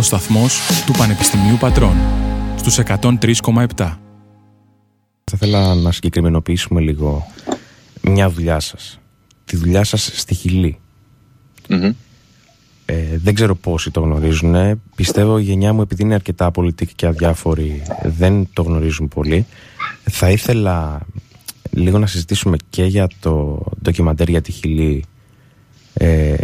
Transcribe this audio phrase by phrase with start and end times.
[0.00, 1.96] Ο σταθμός του Πανεπιστημίου Πατρών
[2.56, 3.98] στους 103,7.
[5.24, 7.26] Θα ήθελα να συγκεκριμενοποιήσουμε λίγο
[8.00, 8.98] μια δουλειά σας.
[9.44, 10.78] Τη δουλειά σας στη χιλη
[12.84, 14.80] Ε, δεν ξέρω πόσοι το γνωρίζουν.
[14.94, 19.46] Πιστεύω η γενιά μου επειδή είναι αρκετά πολιτική και αδιάφορη δεν το γνωρίζουν πολύ.
[20.04, 21.00] Θα ήθελα
[21.70, 25.04] λίγο να συζητήσουμε και για το ντοκιμαντέρ για τη Χιλή
[25.94, 26.34] ε,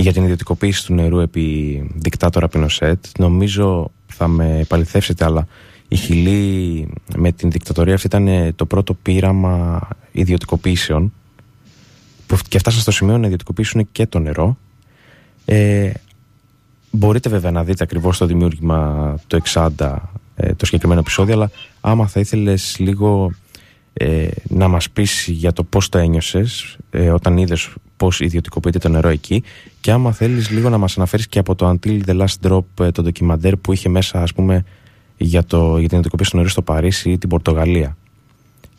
[0.00, 3.04] για την ιδιωτικοποίηση του νερού επί δικτάτορα Πινοσέτ.
[3.18, 5.46] Νομίζω θα με επαληθεύσετε, αλλά
[5.88, 11.12] η Χιλή με την δικτατορία αυτή ήταν το πρώτο πείραμα ιδιωτικοποίησεων
[12.26, 14.56] που και φτάσαν στο σημείο να ιδιωτικοποιήσουν και το νερό.
[15.44, 15.90] Ε,
[16.90, 19.96] μπορείτε βέβαια να δείτε ακριβώς το δημιούργημα το 60
[20.36, 23.30] ε, το συγκεκριμένο επεισόδιο, αλλά άμα θα ήθελες λίγο
[23.98, 28.88] ε, να μας πεις για το πώς το ένιωσες ε, όταν είδες πώς ιδιωτικοποιείται το
[28.88, 29.42] νερό εκεί
[29.80, 32.90] και άμα θέλεις λίγο να μας αναφέρεις και από το Until the Last Drop ε,
[32.90, 34.64] το ντοκιμαντέρ που είχε μέσα ας πούμε
[35.16, 37.96] για, το, για την ιδιωτικοποίηση του νερού στο Παρίσι ή την Πορτογαλία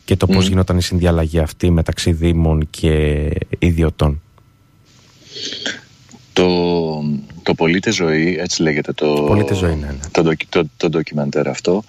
[0.04, 0.34] και το mm.
[0.34, 4.22] πώς γινόταν η συνδιαλλαγή αυτή μεταξύ δήμων και ιδιωτών.
[6.32, 6.46] Το,
[7.42, 9.98] το Πολίτε Ζωή, έτσι λέγεται το, Πολίτε Ζωή, ναι, ναι.
[10.10, 11.84] Το, το, το ντοκιμαντέρ αυτό,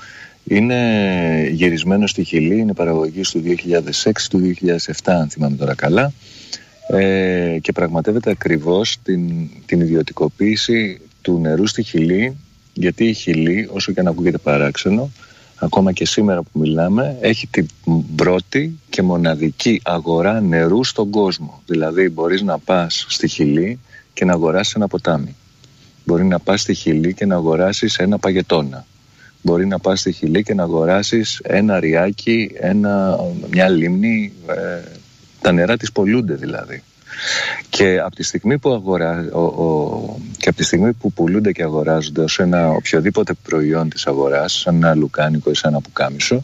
[0.50, 3.44] είναι γυρισμένο στη Χιλή, είναι παραγωγή του
[4.04, 6.14] 2006, του 2007 αν θυμάμαι τώρα καλά
[6.88, 12.38] ε, και πραγματεύεται ακριβώς την, την ιδιωτικοποίηση του νερού στη Χιλή
[12.74, 15.12] γιατί η Χιλή, όσο και αν ακούγεται παράξενο,
[15.56, 17.68] ακόμα και σήμερα που μιλάμε, έχει την
[18.16, 21.62] πρώτη και μοναδική αγορά νερού στον κόσμο.
[21.66, 23.80] Δηλαδή μπορείς να πας στη Χιλή
[24.14, 25.36] και να αγοράσεις ένα ποτάμι.
[26.06, 28.86] Μπορεί να πας στη Χιλή και να αγοράσεις ένα παγετώνα
[29.42, 33.18] μπορεί να πας στη Χιλή και να αγοράσεις ένα ριάκι, ένα,
[33.52, 34.82] μια λίμνη, ε,
[35.42, 36.84] τα νερά της πολλούνται δηλαδή.
[37.70, 41.64] Και από τη στιγμή που, αγορά, ο, ο, και από τη στιγμή που πουλούνται και
[41.64, 46.44] αγοράζονται ως ένα οποιοδήποτε προϊόν της αγοράς, σαν ένα λουκάνικο ή σαν ένα πουκάμισο,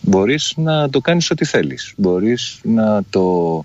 [0.00, 1.92] μπορείς να το κάνεις ό,τι θέλεις.
[1.96, 3.64] Μπορείς να το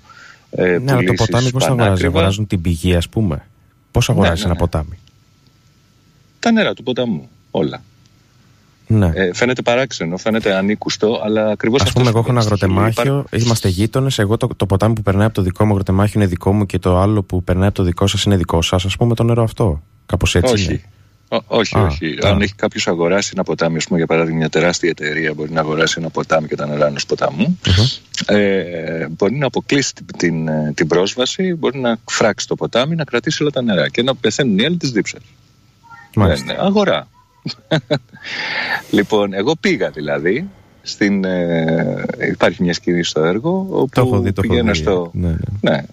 [0.52, 3.46] ε, Ναι, αλλά το ποτάμι πώς αγοράζει, αγοράζουν την πηγή ας πούμε.
[3.92, 4.70] Πώς αγοράζεις ναι, ναι, ένα ναι.
[4.70, 5.00] ποτάμι;
[6.40, 7.84] Τα νερά του ποταμού, όλα.
[8.92, 9.12] Ναι.
[9.14, 11.96] Ε, φαίνεται παράξενο, φαίνεται ανήκουστο, αλλά ακριβώς αυτός.
[11.96, 14.20] Α πούμε, εγώ έχω ένα αγροτεμάχιο, είμαστε γείτονες.
[14.20, 16.80] Εγώ το, το ποτάμι που περνάει από το δικό μου αγροτεμάχιο είναι δικό μου και
[16.80, 18.86] το άλλο που περνάει από το δικό σας είναι δικό σας.
[18.86, 19.84] Α πούμε το νερό αυτό.
[20.06, 20.54] Κάπως έτσι.
[20.54, 20.72] Όχι.
[21.30, 21.42] Είναι.
[21.48, 22.18] όχι, α, όχι.
[22.26, 22.30] Α.
[22.30, 25.60] Αν έχει κάποιος αγοράσει ένα ποτάμι, ας πούμε, για παράδειγμα, μια τεράστια εταιρεία μπορεί να
[25.60, 28.36] αγοράσει ένα ποτάμι και τα νερά ενός ποταμού, uh-huh.
[28.36, 33.42] ε, μπορεί να αποκλείσει την, την, την, πρόσβαση, μπορεί να φράξει το ποτάμι, να κρατήσει
[33.42, 35.22] όλα τα νερά και να πεθαίνουν οι άλλοι της δίψας.
[36.60, 37.08] Αγορά.
[38.98, 40.50] λοιπόν, εγώ πήγα δηλαδή.
[40.84, 45.12] Στην, ε, υπάρχει μια σκηνή στο έργο όπου το έχω δει, το πηγαίνω στο.
[45.14, 45.72] Ναι, ναι.
[45.72, 45.84] ναι.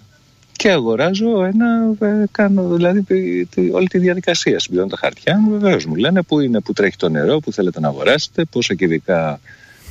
[0.51, 1.95] Και αγοράζω ένα.
[1.99, 3.05] Ε, κάνω δηλαδή
[3.71, 4.59] όλη τη διαδικασία.
[4.59, 5.51] Συμπληρώνω τα χαρτιά μου.
[5.51, 9.39] Βεβαίως μου λένε πού είναι που τρέχει το νερό, που θέλετε να αγοράσετε, πόσα κυβικά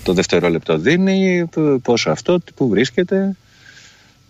[0.02, 1.48] το δευτερόλεπτο δίνει,
[1.82, 3.36] πόσο αυτό, που βρίσκεται.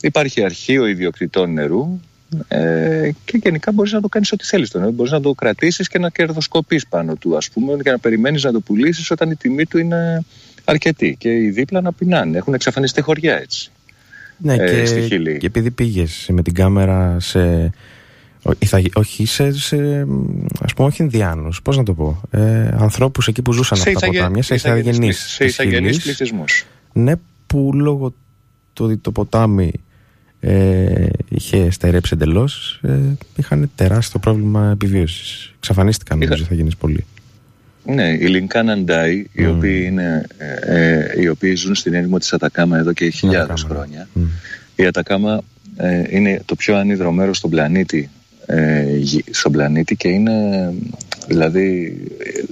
[0.01, 2.01] Υπάρχει αρχείο ιδιοκτητών νερού
[2.49, 4.71] ε, και γενικά μπορείς να το κάνεις ό,τι θέλεις.
[4.93, 8.53] Μπορείς να το κρατήσεις και να κερδοσκοπείς πάνω του, ας πούμε, και να περιμένεις να
[8.53, 10.25] το πουλήσεις όταν η τιμή του είναι
[10.65, 11.17] αρκετή.
[11.19, 12.39] Και οι δίπλα να πεινάνε.
[12.39, 13.71] Έχουν εξαφανιστεί χωριά έτσι.
[14.37, 15.39] Ναι, ε, και, στη Χιλή.
[15.39, 17.71] και επειδή πήγες με την κάμερα σε.
[18.95, 19.77] όχι σε, σε
[20.61, 24.01] ας πούμε όχι Ινδιάνους, πώς να το πω ε, ανθρώπους εκεί που ζούσαν σε αυτά
[24.01, 27.13] τα ποτάμια σε ηθαγενείς σε ηθαγενείς πληθυσμούς ναι
[27.47, 28.15] που λόγω
[28.73, 29.73] του ότι το ποτάμι
[30.41, 32.99] ε, είχε στερέψει εντελώς, ε,
[33.37, 35.53] είχαν τεράστιο πρόβλημα επιβίωσης.
[35.57, 37.05] Εξαφανίστηκαν, νομίζω, θα γίνεις πολύ.
[37.85, 39.41] Ναι, οι Λινκάναντάι, mm.
[39.41, 43.63] οι, οποίοι είναι, ε, ε, οι οποίοι ζουν στην έρημο της Ατακάμα εδώ και χιλιάδες
[43.63, 44.09] χρόνια.
[44.17, 44.21] Mm.
[44.77, 45.41] Η Ατακάμα
[45.77, 48.11] ε, είναι το πιο ανίδρο μέρος στον πλανήτη,
[48.47, 48.85] ε,
[49.31, 50.33] στον πλανήτη και είναι,
[51.27, 51.97] δηλαδή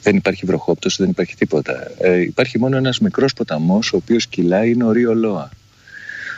[0.03, 1.91] δεν υπάρχει βροχόπτωση, δεν υπάρχει τίποτα.
[1.99, 5.51] Ε, υπάρχει μόνο ένας μικρός ποταμός ο οποίος κυλάει, είναι ο Ρίο Λόα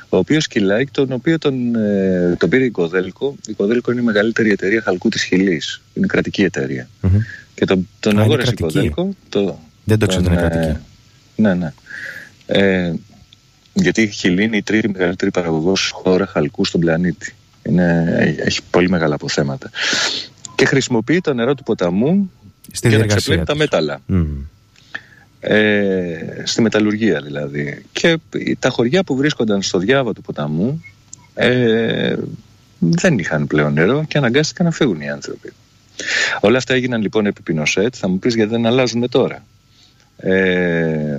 [0.09, 3.37] ο οποίος κυλάει, τον οποίο τον, ε, τον πήρε η Κοδέλκο.
[3.47, 5.83] Η Κοδέλκο είναι η μεγαλύτερη εταιρεία χαλκού της Χιλής.
[5.95, 6.89] Είναι κρατική εταιρεία.
[7.03, 7.21] Mm-hmm.
[7.55, 9.15] Και τον, τον αγόρασε η Κοδέλκο.
[9.29, 10.67] Το, Δεν το ξέρω ότι είναι κρατική.
[10.67, 10.81] Ε,
[11.37, 11.73] ναι, ναι.
[12.47, 12.93] Ε,
[13.73, 17.35] γιατί η Χιλή είναι η τρίτη μεγαλύτερη παραγωγός χώρα χαλκού στον πλανήτη.
[17.63, 19.71] Είναι, έχει πολύ μεγάλα αποθέματα.
[20.55, 22.31] Και χρησιμοποιεί το νερό του ποταμού
[22.73, 24.01] Στη για να ξεπλένει τα μέταλλα.
[24.09, 24.27] Mm
[25.41, 27.85] ε, στη μεταλλουργία δηλαδή.
[27.93, 28.19] Και
[28.59, 30.85] τα χωριά που βρίσκονταν στο διάβα του ποταμού
[31.35, 32.17] ε,
[32.79, 35.53] δεν είχαν πλέον νερό και αναγκάστηκαν να φύγουν οι άνθρωποι.
[36.41, 39.45] Όλα αυτά έγιναν λοιπόν επί Πινοσέτ, θα μου πεις γιατί δεν αλλάζουν τώρα.
[40.17, 41.19] Ε,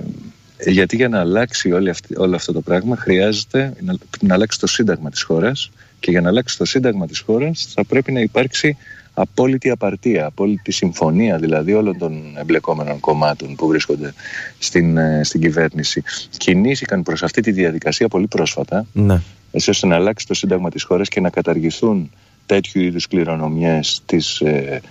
[0.66, 4.68] γιατί για να αλλάξει όλη αυτή, όλο αυτό το πράγμα χρειάζεται να, να αλλάξει το
[4.68, 8.78] σύνταγμα της χώρας και για να αλλάξει το σύνταγμα της χώρας θα πρέπει να υπάρξει
[9.22, 14.14] απόλυτη απαρτία, απόλυτη συμφωνία δηλαδή όλων των εμπλεκόμενων κομμάτων που βρίσκονται
[14.60, 16.04] στην, ε, στην κυβέρνηση.
[16.38, 19.22] Κινήθηκαν προς αυτή τη διαδικασία πολύ πρόσφατα, ναι.
[19.52, 22.12] έτσι ώστε να αλλάξει το σύνταγμα της χώρας και να καταργηθούν
[22.46, 24.82] τέτοιου είδους κληρονομιές της ε,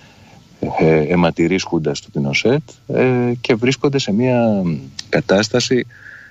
[0.79, 4.63] ε, αιματηρής χούντας του Πινοσέτ ε, και βρίσκονται σε μια
[5.09, 5.85] κατάσταση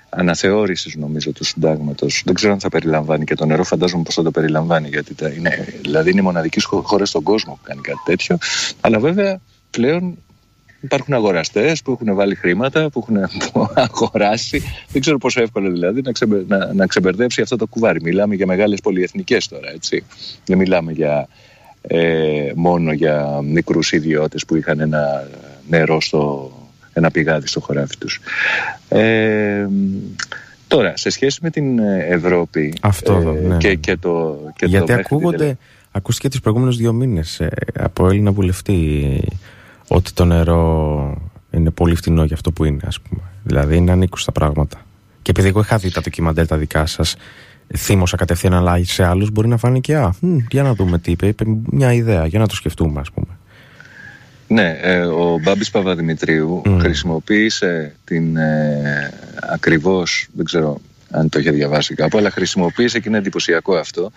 [0.08, 2.22] αναθεώρησης νομίζω του συντάγματος.
[2.24, 5.74] Δεν ξέρω αν θα περιλαμβάνει και το νερό, φαντάζομαι πως θα το περιλαμβάνει γιατί είναι,
[5.82, 8.38] δηλαδή είναι η μοναδική χώρα στον κόσμο που κάνει κάτι τέτοιο.
[8.80, 9.40] Αλλά βέβαια
[9.70, 10.18] πλέον
[10.80, 13.30] υπάρχουν αγοραστές που έχουν βάλει χρήματα, που έχουν
[13.86, 14.62] αγοράσει.
[14.88, 18.00] Δεν ξέρω πόσο εύκολο δηλαδή να, ξεμπε, να, να ξεμπερδέψει αυτό το κουβάρι.
[18.02, 20.04] Μιλάμε για μεγάλες πολυεθνικές τώρα, έτσι.
[20.44, 21.28] Δεν μιλάμε για,
[21.80, 25.28] ε, μόνο για μικρούς ιδιώτες που είχαν ένα
[25.68, 26.52] νερό στο,
[26.98, 28.20] ένα πηγάδι στο χωράφι τους.
[28.88, 29.66] Ε,
[30.66, 31.78] τώρα, σε σχέση με την
[32.08, 33.56] Ευρώπη Αυτό ε, ναι.
[33.56, 34.38] και, και το...
[34.56, 35.58] Και Γιατί το ακούγονται,
[35.90, 37.48] ακούστηκε τις προηγούμενους δύο μήνες ε,
[37.78, 39.20] από Έλληνα βουλευτή
[39.88, 43.22] ότι το νερό είναι πολύ φτηνό για αυτό που είναι, ας πούμε.
[43.44, 44.86] Δηλαδή είναι ανήκουστα πράγματα.
[45.22, 47.16] Και επειδή εγώ είχα δει τα ντοκιμαντέρ τα δικά σας,
[47.76, 50.14] θύμωσα κατευθείαν, αλλά σε άλλους μπορεί να φάνηκε, α,
[50.50, 53.37] για να δούμε τι είπε, είπε μια ιδέα, για να το σκεφτούμε, ας πούμε.
[54.48, 59.12] Ναι, ε, ο Μπάμπης Παπαδημητρίου χρησιμοποίησε την ε,
[59.52, 60.80] ακριβώς, δεν ξέρω
[61.10, 64.12] αν το είχε διαβάσει κάπου, αλλά χρησιμοποίησε και είναι εντυπωσιακό αυτό,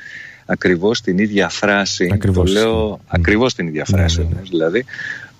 [0.45, 2.53] ακριβώς την ίδια φράση, ακριβώς.
[2.53, 4.41] το λέω ακριβώς την ίδια φράση ναι, ναι, ναι.
[4.49, 4.85] δηλαδή,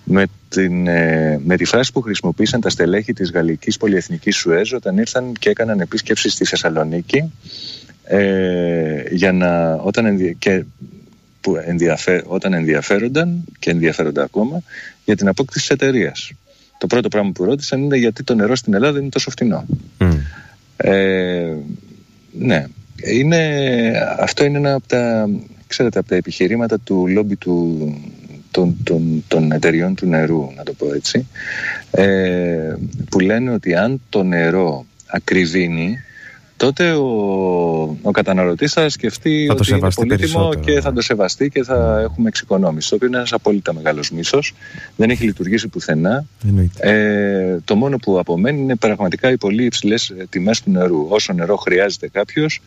[0.04, 4.98] με, την, ε, με τη φράση που χρησιμοποίησαν τα στελέχη της Γαλλικής Πολυεθνικής Σουέζ όταν
[4.98, 7.32] ήρθαν και έκαναν επίσκεψη στη Θεσσαλονίκη
[8.04, 10.64] ε, για να, όταν, και
[11.42, 14.62] που ενδιαφέ, όταν ενδιαφέρονταν και ενδιαφέρονται ακόμα
[15.04, 16.30] για την απόκτηση της εταιρείας.
[16.78, 19.66] Το πρώτο πράγμα που ρώτησαν είναι γιατί το νερό στην Ελλάδα είναι τόσο φτηνό.
[20.76, 21.54] Ε,
[22.32, 22.66] ναι,
[23.04, 25.28] είναι, αυτό είναι ένα από τα,
[25.66, 27.78] ξέρετε, από τα επιχειρήματα του λόμπι του,
[28.50, 31.26] των, των, των εταιριών του νερού, να το πω έτσι,
[31.90, 32.74] ε,
[33.10, 35.98] που λένε ότι αν το νερό ακριβίνει,
[36.62, 37.06] τότε ο,
[38.02, 42.02] ο καταναλωτής θα σκεφτεί θα ότι είναι πολύτιμο και θα το σεβαστεί και θα mm.
[42.02, 42.88] έχουμε εξοικονόμηση.
[42.88, 44.54] Το οποίο είναι ένας απόλυτα μεγάλος μίσος.
[44.96, 46.24] Δεν έχει λειτουργήσει πουθενά.
[46.78, 51.06] Ε, το μόνο που απομένει είναι πραγματικά οι πολύ υψηλές τιμές του νερού.
[51.08, 52.60] Όσο νερό χρειάζεται κάποιος,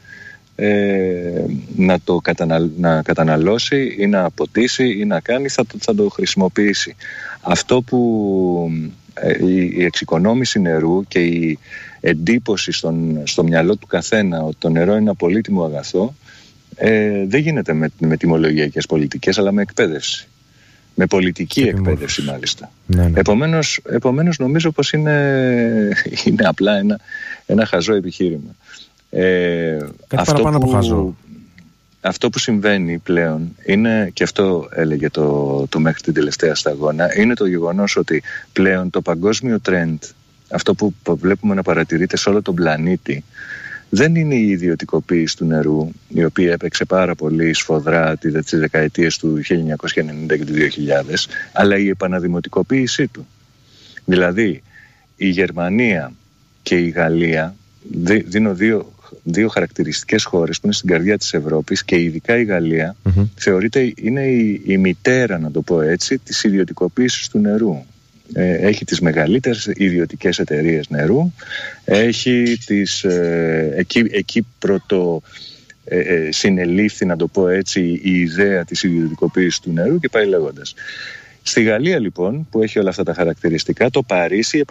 [0.56, 1.45] ε,
[1.75, 2.21] να το
[2.77, 6.95] να καταναλώσει ή να αποτίσει ή να κάνει θα το, θα το χρησιμοποιήσει.
[7.41, 8.00] Αυτό που
[9.13, 11.59] ε, η, εξοικονόμηση νερού και η
[12.07, 16.16] εντύπωση στον, στο μυαλό του καθένα ότι το νερό είναι ένα πολύτιμο αγαθό
[16.75, 20.28] ε, δεν γίνεται με, με τιμολογιακές πολιτικές αλλά με εκπαίδευση.
[20.96, 22.72] Με πολιτική εκπαίδευση μάλιστα.
[22.86, 23.19] Ναι, ναι.
[23.19, 25.12] Επομένως, επομένως νομίζω πως είναι,
[26.25, 27.00] είναι απλά ένα,
[27.46, 28.56] ένα χαζό επιχείρημα.
[29.10, 29.78] Ε,
[30.16, 31.16] αυτό που, από χαζό.
[32.01, 37.34] Αυτό που συμβαίνει πλέον είναι, και αυτό έλεγε το, το μέχρι την τελευταία σταγόνα, είναι
[37.34, 38.24] το γεγονός ότι
[38.54, 40.04] πλέον το παγκόσμιο τρέντ,
[40.50, 43.24] αυτό που βλέπουμε να παρατηρείται σε όλο τον πλανήτη,
[43.89, 49.42] δεν είναι η ιδιωτικοποίηση του νερού, η οποία έπαιξε πάρα πολύ σφοδρά τις δεκαετίες του
[49.42, 53.27] 1990 και του 2000, αλλά η επαναδημοτικοποίησή του.
[54.06, 54.63] Δηλαδή,
[55.15, 56.12] η Γερμανία
[56.62, 57.55] και η Γαλλία,
[58.25, 62.96] δίνω δύο δύο χαρακτηριστικές χώρες που είναι στην καρδιά της Ευρώπης και ειδικά η γαλλια
[63.36, 67.86] θεωρείται είναι η, η μητέρα να το πω έτσι της ιδιωτικοποίησης του νερού.
[68.34, 71.32] Ε, έχει τις μεγαλύτερες ιδιωτικές εταιρείες νερού,
[71.86, 75.22] έχει τις, ε, εκεί, εκεί πρωτο
[75.86, 80.25] ε, ε, συνελήφθη να το πω έτσι η ιδέα της ιδιωτικοποίησης του νερού και πάει
[80.25, 80.74] λέγοντας.
[81.48, 84.63] Στη Γαλλία λοιπόν που έχει όλα αυτά τα χαρακτηριστικά το Παρίσι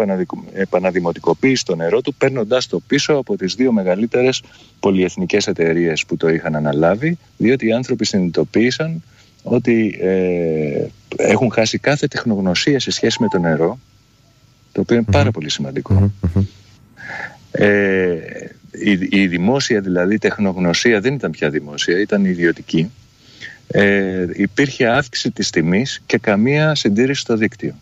[0.53, 4.43] επαναδημοτικοποίησε το νερό του παίρνοντα το πίσω από τις δύο μεγαλύτερες
[4.81, 9.03] πολυεθνικές εταιρείες που το είχαν αναλάβει διότι οι άνθρωποι συνειδητοποίησαν
[9.47, 10.87] ότι ε,
[11.17, 13.79] έχουν χάσει κάθε τεχνογνωσία σε σχέση με το νερό
[14.73, 15.51] το οποίο είναι πάρα πολύ
[17.51, 18.17] Ε,
[18.71, 22.91] η, η δημόσια δηλαδή τεχνογνωσία δεν ήταν πια δημόσια, ήταν ιδιωτική
[23.69, 27.75] ε, υπήρχε αύξηση της τιμής και καμία συντήρηση στο δίκτυο.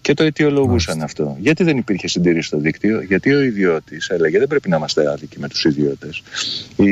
[0.00, 1.36] Και το αιτιολογούσαν αυτό.
[1.40, 5.38] Γιατί δεν υπήρχε συντήρηση στο δίκτυο, Γιατί ο ιδιώτης έλεγε δεν πρέπει να είμαστε άδικοι
[5.38, 6.22] με τους ιδιώτες.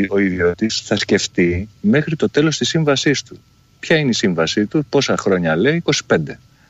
[0.08, 3.38] Ο ιδιώτης θα σκεφτεί μέχρι το τέλος της σύμβασής του.
[3.82, 6.16] Ποια είναι η σύμβασή του, πόσα χρόνια λέει, 25.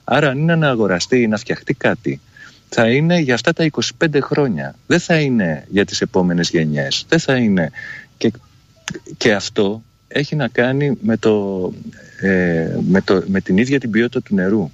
[0.04, 2.20] Άρα, αν είναι να αγοραστεί ή να φτιαχτεί κάτι,
[2.68, 4.74] θα είναι για αυτά τα 25 χρόνια.
[4.86, 7.04] Δεν θα είναι για τις επόμενες γενιές.
[7.08, 7.70] Δεν θα είναι.
[8.16, 8.32] Και,
[9.16, 11.72] και αυτό έχει να κάνει με, το,
[12.20, 14.70] ε, με, το, με την ίδια την ποιότητα του νερού.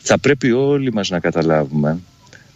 [0.00, 1.98] Θα πρέπει όλοι μας να καταλάβουμε,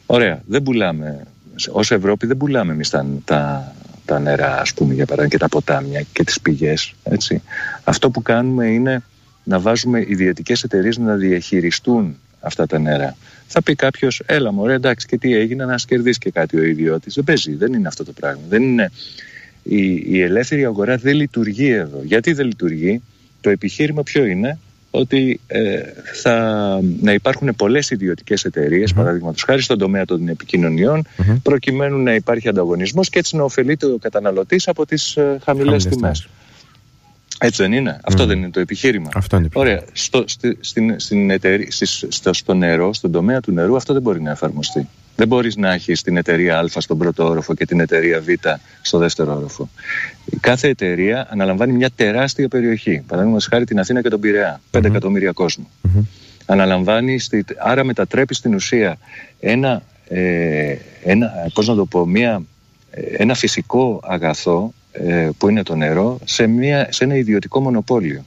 [0.06, 1.26] ωραία, δεν πουλάμε,
[1.70, 5.48] ως Ευρώπη δεν πουλάμε εμείς τα, τα, τα νερά, ας πούμε, για παράδειγμα, και τα
[5.48, 7.42] ποτάμια και τις πηγές, έτσι.
[7.84, 9.02] Αυτό που κάνουμε είναι
[9.44, 13.16] να βάζουμε ιδιωτικές εταιρείες να διαχειριστούν αυτά τα νερά.
[13.46, 17.14] Θα πει κάποιος, έλα μου, εντάξει, και τι έγινε, να κερδίσει και κάτι ο ιδιώτης.
[17.14, 18.42] Δεν παίζει, δεν είναι αυτό το πράγμα.
[18.48, 18.90] Δεν είναι...
[19.62, 22.00] η, η ελεύθερη αγορά δεν λειτουργεί εδώ.
[22.04, 23.02] Γιατί δεν λειτουργεί,
[23.40, 24.58] το επιχείρημα ποιο είναι,
[24.94, 25.80] ότι ε,
[26.22, 26.34] θα
[27.00, 28.96] να υπάρχουν πολλές ιδιωτικές εταιρείες, mm-hmm.
[28.96, 31.06] παραδείγματος χάρη στον τομέα των επικοινωνιων
[31.42, 36.28] προκειμένου να υπάρχει ανταγωνισμός και έτσι να ωφελείται ο καταναλωτής από τις ε, χαμηλές τιμές.
[37.38, 39.08] Έτσι δεν είναι; Αυτό δεν είναι το επιχείρημα.
[39.14, 39.82] Αυτό είναι Ωραία.
[39.92, 40.24] Στο,
[40.60, 41.68] στην, στην εταιρεία,
[42.08, 44.88] στο, στο νερό, στον τομέα του νερού, αυτό δεν μπορεί να εφαρμοστεί.
[45.22, 48.28] Δεν μπορείς να έχεις την εταιρεία Α στον πρώτο όροφο και την εταιρεία Β
[48.82, 49.68] στο δεύτερο όροφο.
[50.40, 53.02] Κάθε εταιρεία αναλαμβάνει μια τεράστια περιοχή.
[53.06, 54.60] Παραδείγματος χάρη την Αθήνα και τον Πειραιά.
[54.70, 55.70] 5 εκατομμύρια κόσμο.
[56.46, 57.18] Αναλαμβάνει,
[57.58, 58.98] άρα μετατρέπει στην ουσία
[59.40, 62.42] ένα, ε, ένα, πώς να το πω, μια,
[62.90, 68.24] ε, ένα φυσικό αγαθό ε, που είναι το νερό σε, μια, σε ένα ιδιωτικό μονοπόλιο.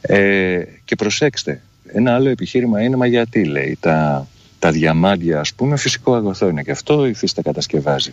[0.00, 1.60] Ε, και προσέξτε,
[1.92, 4.26] ένα άλλο επιχείρημα είναι μα γιατί λέει τα,
[4.64, 8.12] τα διαμάντια ας πούμε φυσικό αγωθό είναι και αυτό η φύση τα κατασκευάζει.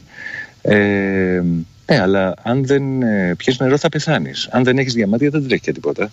[0.62, 1.42] Ε,
[1.86, 4.48] ναι, αλλά αν δεν ε, πιεις νερό θα πεθάνεις.
[4.52, 6.12] Αν δεν έχεις διαμάντια δεν τρέχει και τίποτα.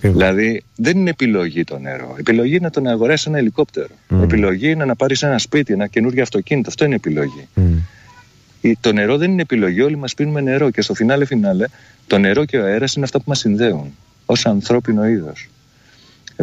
[0.00, 2.14] δηλαδή δεν είναι επιλογή το νερό.
[2.18, 3.94] Επιλογή είναι το να αγοράσεις ένα ελικόπτερο.
[4.10, 4.22] Mm.
[4.22, 6.68] Επιλογή είναι να πάρεις ένα σπίτι, ένα καινούργιο αυτοκίνητο.
[6.68, 7.48] Αυτό είναι επιλογή.
[7.56, 8.72] Mm.
[8.80, 9.80] Το νερό δεν είναι επιλογή.
[9.80, 10.70] Όλοι μας πίνουμε νερό.
[10.70, 11.66] Και στο φινάλε φινάλε,
[12.06, 13.94] το νερό και ο αέρας είναι αυτά που μας συνδέουν
[14.26, 15.48] ως ανθρώπινο είδος.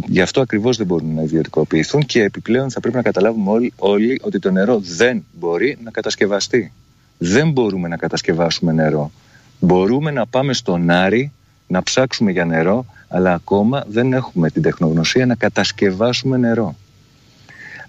[0.06, 4.22] Γι' αυτό ακριβώς δεν μπορούν να ιδιωτικοποιηθούν και επιπλέον θα πρέπει να καταλάβουμε όλοι, όλοι
[4.24, 6.72] ότι το νερό δεν μπορεί να κατασκευαστεί.
[7.18, 9.12] Δεν μπορούμε να κατασκευάσουμε νερό.
[9.60, 11.32] Μπορούμε να πάμε στον Άρη
[11.68, 16.76] να ψάξουμε για νερό, αλλά ακόμα δεν έχουμε την τεχνογνωσία να κατασκευάσουμε νερό.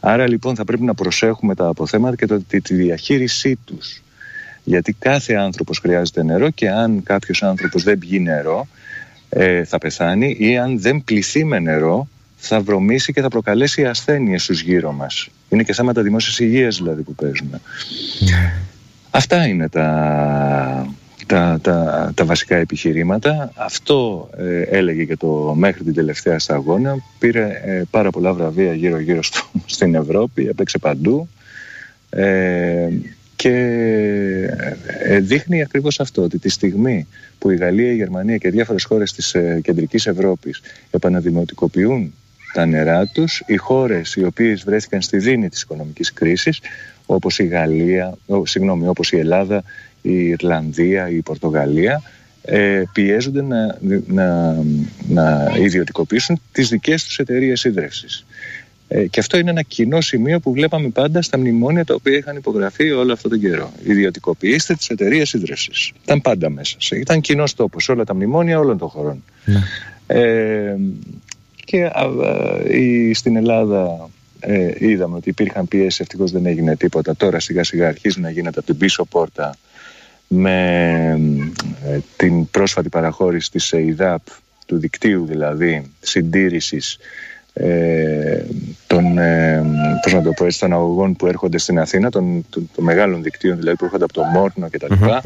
[0.01, 4.03] Άρα λοιπόν θα πρέπει να προσέχουμε τα αποθέματα και το, τη, τη διαχείρισή τους.
[4.65, 8.67] Γιατί κάθε άνθρωπος χρειάζεται νερό και αν κάποιος άνθρωπος δεν πιει νερό
[9.29, 14.43] ε, θα πεθάνει ή αν δεν πληθεί με νερό θα βρωμήσει και θα προκαλέσει ασθένειες
[14.43, 15.29] στους γύρω μας.
[15.49, 17.61] Είναι και θέματα δημόσιας υγείας δηλαδή που παίζουμε.
[18.19, 18.53] Ναι.
[19.11, 20.95] Αυτά είναι τα,
[21.27, 23.53] τα, τα, τα βασικά επιχειρήματα.
[23.55, 26.97] Αυτό ε, έλεγε και το μέχρι την τελευταία σταγόνα.
[27.19, 29.21] Πήρε ε, πάρα πολλά βραβεία γύρω-γύρω
[29.67, 31.29] στην Ευρώπη, έπαιξε παντού.
[32.11, 32.89] Ε,
[33.39, 33.55] και
[35.05, 37.07] ε, δείχνει ακριβώς αυτό, ότι τη στιγμή
[37.39, 42.15] που η Γαλλία, η Γερμανία και διάφορες χώρες της ε, κεντρικής Ευρώπης επαναδημοτικοποιούν
[42.53, 46.61] τα νερά τους, οι χώρες οι οποίες βρέθηκαν στη δίνη της οικονομικής κρίσης,
[47.07, 49.63] όπως η Γαλλία, συγγνώμη, όπως η Ελλάδα,
[50.03, 52.03] η Ιρλανδία, η Πορτογαλία,
[52.43, 54.57] ε, πιέζονται να, να,
[55.09, 58.27] να ιδιωτικοποιήσουν τις δικές τους εταιρείες ίδρευσης.
[58.89, 62.37] Ε, και αυτό είναι ένα κοινό σημείο που βλέπαμε πάντα στα μνημόνια τα οποία είχαν
[62.37, 63.73] υπογραφεί όλο αυτόν τον καιρό.
[63.85, 65.93] Ιδιωτικοποιήστε τις εταιρείες ίδρυυση.
[66.03, 66.77] Ήταν πάντα μέσα.
[66.91, 69.25] Ήταν κοινός τόπος σε όλα τα μνημόνια όλων των χωρών.
[69.45, 69.63] Ναι.
[70.07, 70.77] Ε,
[71.65, 72.07] και α,
[73.13, 74.09] στην Ελλάδα
[74.41, 77.17] ε, είδαμε ότι υπήρχαν πιέσεις, ευτυχώς δεν έγινε τίποτα.
[77.17, 79.57] Τώρα σιγά σιγά αρχίζει να γίνεται από την πίσω πόρτα
[80.29, 80.61] με
[81.85, 84.23] ε, την πρόσφατη παραχώρηση της ΕΙΔΑΠ,
[84.67, 86.99] του δικτύου δηλαδή συντήρησης
[87.61, 88.45] ε,
[88.87, 89.65] των, ε,
[90.03, 93.59] πώς να το πω των αγωγών που έρχονται στην Αθήνα, των, των, των μεγάλων δικτύων
[93.59, 94.95] δηλαδή που έρχονται από το Μόρνο κτλ.
[95.01, 95.21] Mm-hmm.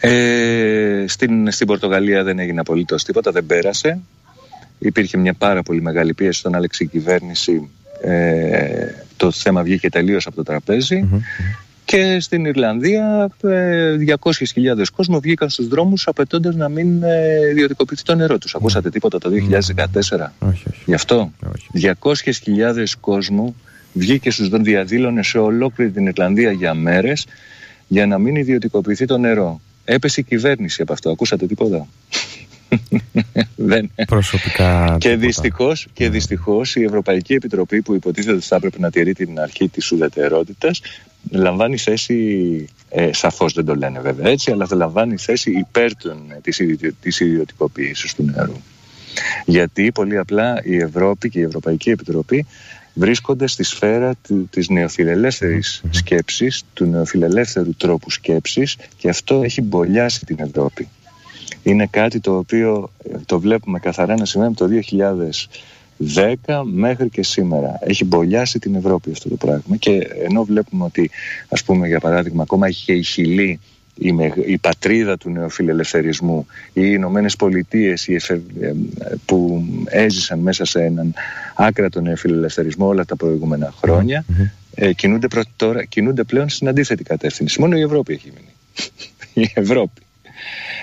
[0.00, 4.00] Ε, στην, στην Πορτογαλία δεν έγινε απολύτως τίποτα, δεν πέρασε.
[4.78, 7.70] Υπήρχε μια πάρα πολύ μεγάλη πίεση στον Άλεξη κυβέρνηση.
[8.02, 8.86] Ε,
[9.16, 11.08] το θέμα βγήκε τελείως από το τραπεζι
[11.88, 18.14] και στην Ιρλανδία 200.000 ε, κόσμο βγήκαν στους δρόμους απαιτώντας να μην ε, ιδιωτικοποιηθεί το
[18.14, 18.54] νερό τους.
[18.54, 21.32] Ακούσατε τίποτα το 2014 όχι, γι' αυτό.
[21.82, 21.92] 200.000
[23.00, 23.54] κόσμο
[23.92, 27.26] βγήκε στους δρόμους, διαδήλωνε σε ολόκληρη την Ιρλανδία για μέρες
[27.86, 29.60] για να μην ιδιωτικοποιηθεί το νερό.
[29.84, 31.10] Έπεσε η κυβέρνηση από αυτό.
[31.10, 31.86] Ακούσατε τίποτα;
[33.70, 33.90] Δεν.
[34.06, 34.96] Προσωπικά.
[35.00, 36.10] Και δυστυχώς και ναι.
[36.10, 40.80] δυστυχώς η Ευρωπαϊκή Επιτροπή που υποτίθεται ότι θα έπρεπε να τηρεί την αρχή της ουδετερότητας
[41.30, 46.22] λαμβάνει θέση, ε, σαφώς δεν το λένε βέβαια έτσι, αλλά θα λαμβάνει θέση υπέρ των,
[46.42, 46.60] της,
[47.00, 48.56] της ιδιωτικοποίησης του νερού.
[49.44, 52.46] Γιατί πολύ απλά η Ευρώπη και η Ευρωπαϊκή Επιτροπή
[52.94, 60.24] βρίσκονται στη σφαίρα του, της νεοφιλελεύθερης σκέψης, του νεοφιλελεύθερου τρόπου σκέψης και αυτό έχει μπολιάσει
[60.24, 60.88] την Ευρώπη.
[61.62, 64.66] Είναι κάτι το οποίο ε, το βλέπουμε καθαρά να σημαίνει το
[66.14, 67.78] 10 μέχρι και σήμερα.
[67.80, 71.10] Έχει μπολιάσει την Ευρώπη αυτό το πράγμα και ενώ βλέπουμε ότι
[71.48, 73.60] ας πούμε για παράδειγμα ακόμα είχε η Χιλή
[73.94, 74.14] η,
[74.46, 78.08] η πατρίδα του νεοφιλελευθερισμού οι Ηνωμένες Πολιτείες
[79.24, 81.14] που έζησαν μέσα σε έναν
[81.54, 83.74] άκρατο νεοφιλελευθερισμό όλα τα προηγούμενα
[84.74, 85.26] ε, κινούνται,
[85.56, 87.60] τώρα, κινούνται πλέον στην αντίθετη κατεύθυνση.
[87.60, 88.52] Μόνο η Ευρώπη έχει μείνει.
[89.46, 90.00] η Ευρώπη.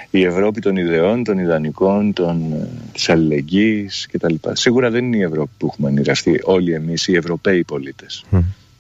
[0.09, 4.35] Η Ευρώπη των ιδεών, των ιδανικών, των, ε, της αλληλεγγύης κτλ.
[4.51, 8.25] Σίγουρα δεν είναι η Ευρώπη που έχουμε ονειρευτεί όλοι εμείς οι Ευρωπαίοι πολίτες.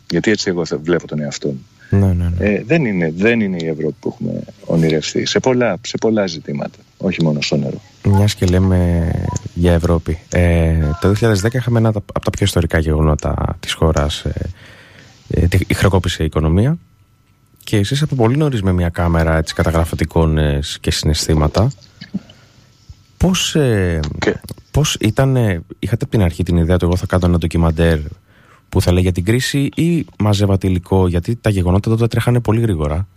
[0.09, 1.65] Γιατί έτσι εγώ βλέπω τον εαυτό μου.
[1.89, 2.45] Ναι, ναι, ναι.
[2.45, 6.77] Ε, δεν, είναι, δεν είναι η Ευρώπη που έχουμε ονειρευτεί σε πολλά, σε πολλά ζητήματα,
[6.97, 7.81] όχι μόνο στο νερό.
[8.03, 9.11] Μιας και λέμε
[9.53, 10.19] για Ευρώπη.
[10.29, 14.25] Ε, το 2010 είχαμε ένα από τα πιο ιστορικά γεγονότα της χώρας.
[14.25, 14.49] Ε,
[15.29, 16.77] ε, η χρεοκόπησε η οικονομία
[17.65, 21.71] και εσείς από πολύ νωρίς με μια κάμερα έτσι, καταγράφατε εικόνες και συναισθήματα.
[23.17, 23.99] Πώς, ε,
[24.71, 25.35] πώς ήταν,
[25.79, 27.99] είχατε από την αρχή την ιδέα ότι εγώ θα κάνω ένα ντοκιμαντέρ
[28.69, 32.61] που θα λέει για την κρίση ή μαζεύατε υλικό γιατί τα γεγονότα τότε τρέχανε πολύ
[32.61, 33.07] γρήγορα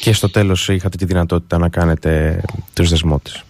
[0.00, 2.40] και στο τέλος είχατε τη δυνατότητα να κάνετε
[2.72, 3.44] τους δεσμότες;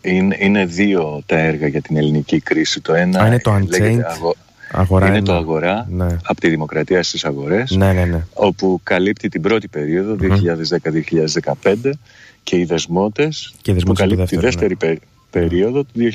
[0.00, 2.80] Είναι, είναι δύο τα έργα για την ελληνική κρίση.
[2.80, 4.00] Το ένα Α, είναι το Unchained.
[4.72, 6.06] Αγορά είναι το Αγορά ναι.
[6.24, 8.24] από τη Δημοκρατία στις αγορές ναι, ναι, ναι.
[8.34, 10.16] όπου καλύπτει την πρώτη περίοδο
[11.62, 11.90] 2010-2015
[12.42, 14.94] και οι δεσμότες, και που καλύπτει τη δεύτερη ναι.
[15.30, 16.10] περίοδο του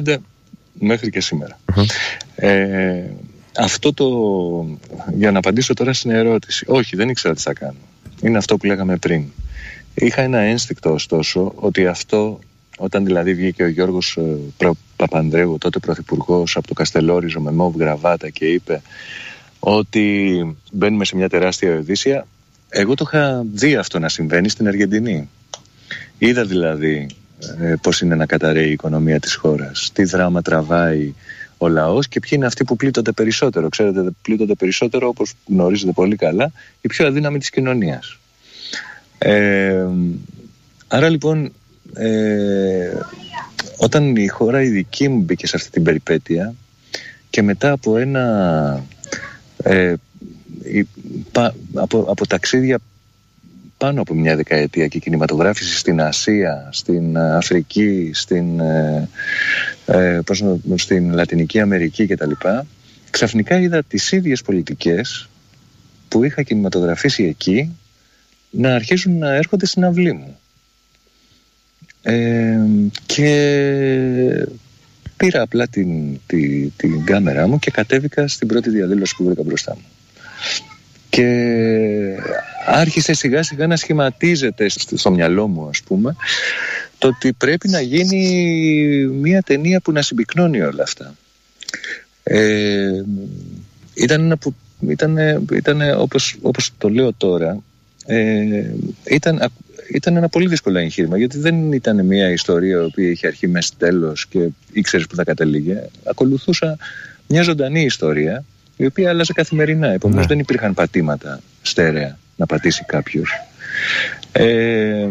[0.00, 0.16] 2015
[0.72, 1.58] μέχρι και σημερα
[2.34, 3.04] Ε,
[3.58, 4.06] αυτό το,
[5.14, 7.78] για να απαντήσω τώρα στην ερώτηση, όχι δεν ήξερα τι θα κάνω.
[8.22, 9.24] Είναι αυτό που λέγαμε πριν.
[9.94, 12.38] Είχα ένα ένστικτο ωστόσο ότι αυτό
[12.78, 14.70] όταν δηλαδή βγήκε ο Γιώργος ε,
[15.02, 18.82] Παπανδρέου, τότε πρωθυπουργός από το Καστελόριζο με μόβ γραβάτα και είπε
[19.58, 22.26] ότι μπαίνουμε σε μια τεράστια οδύσσια,
[22.68, 25.28] εγώ το είχα δει αυτό να συμβαίνει στην Αργεντινή.
[26.18, 27.06] Είδα δηλαδή
[27.60, 31.14] ε, πώς είναι να καταραίει η οικονομία της χώρας, τι δράμα τραβάει
[31.58, 33.68] ο λαός και ποιοι είναι αυτοί που πλήττονται περισσότερο.
[33.68, 38.18] Ξέρετε, πλήττονται περισσότερο, όπως γνωρίζετε πολύ καλά, οι πιο αδύναμοι της κοινωνίας.
[39.18, 39.86] Ε,
[40.88, 41.52] άρα λοιπόν
[41.94, 42.92] ε,
[43.82, 46.54] όταν η χώρα η δική μου μπήκε σε αυτή την περιπέτεια
[47.30, 48.84] και μετά από ένα
[49.62, 49.94] ε,
[51.72, 52.78] από, από ταξίδια
[53.76, 59.08] πάνω από μια δεκαετία και κινηματογράφηση στην Ασία, στην Αφρική, στην, ε,
[59.86, 60.20] ε
[60.74, 62.32] στην Λατινική Αμερική κτλ.
[63.10, 65.28] Ξαφνικά είδα τις ίδιες πολιτικές
[66.08, 67.76] που είχα κινηματογραφήσει εκεί
[68.50, 70.36] να αρχίσουν να έρχονται στην αυλή μου.
[72.02, 72.58] Ε,
[73.06, 74.46] και
[75.16, 79.74] πήρα απλά την, την, την κάμερά μου και κατέβηκα στην πρώτη διαδήλωση που βρήκα μπροστά
[79.74, 79.84] μου.
[81.08, 81.26] Και
[82.66, 86.16] άρχισε σιγά σιγά να σχηματίζεται στο μυαλό μου ας πούμε
[86.98, 91.14] το ότι πρέπει να γίνει μια ταινία που να συμπυκνώνει όλα αυτά.
[92.22, 93.02] Ε,
[93.94, 94.54] ήταν, ένα που,
[94.88, 95.16] ήταν,
[95.52, 97.62] ήταν όπως, όπως το λέω τώρα
[98.06, 98.70] ε,
[99.04, 99.52] ήταν,
[99.92, 103.76] ήταν ένα πολύ δύσκολο εγχείρημα γιατί δεν ήταν μια ιστορία η οποία είχε αρχή μες
[103.76, 105.82] τέλος και ήξερες που θα κατέληγε.
[106.04, 106.78] Ακολουθούσα
[107.28, 108.44] μια ζωντανή ιστορία
[108.76, 109.88] η οποία άλλαζε καθημερινά.
[109.88, 110.28] Επομένως ναι.
[110.28, 113.30] δεν υπήρχαν πατήματα στέρεα να πατήσει κάποιος.
[114.32, 115.08] Ε,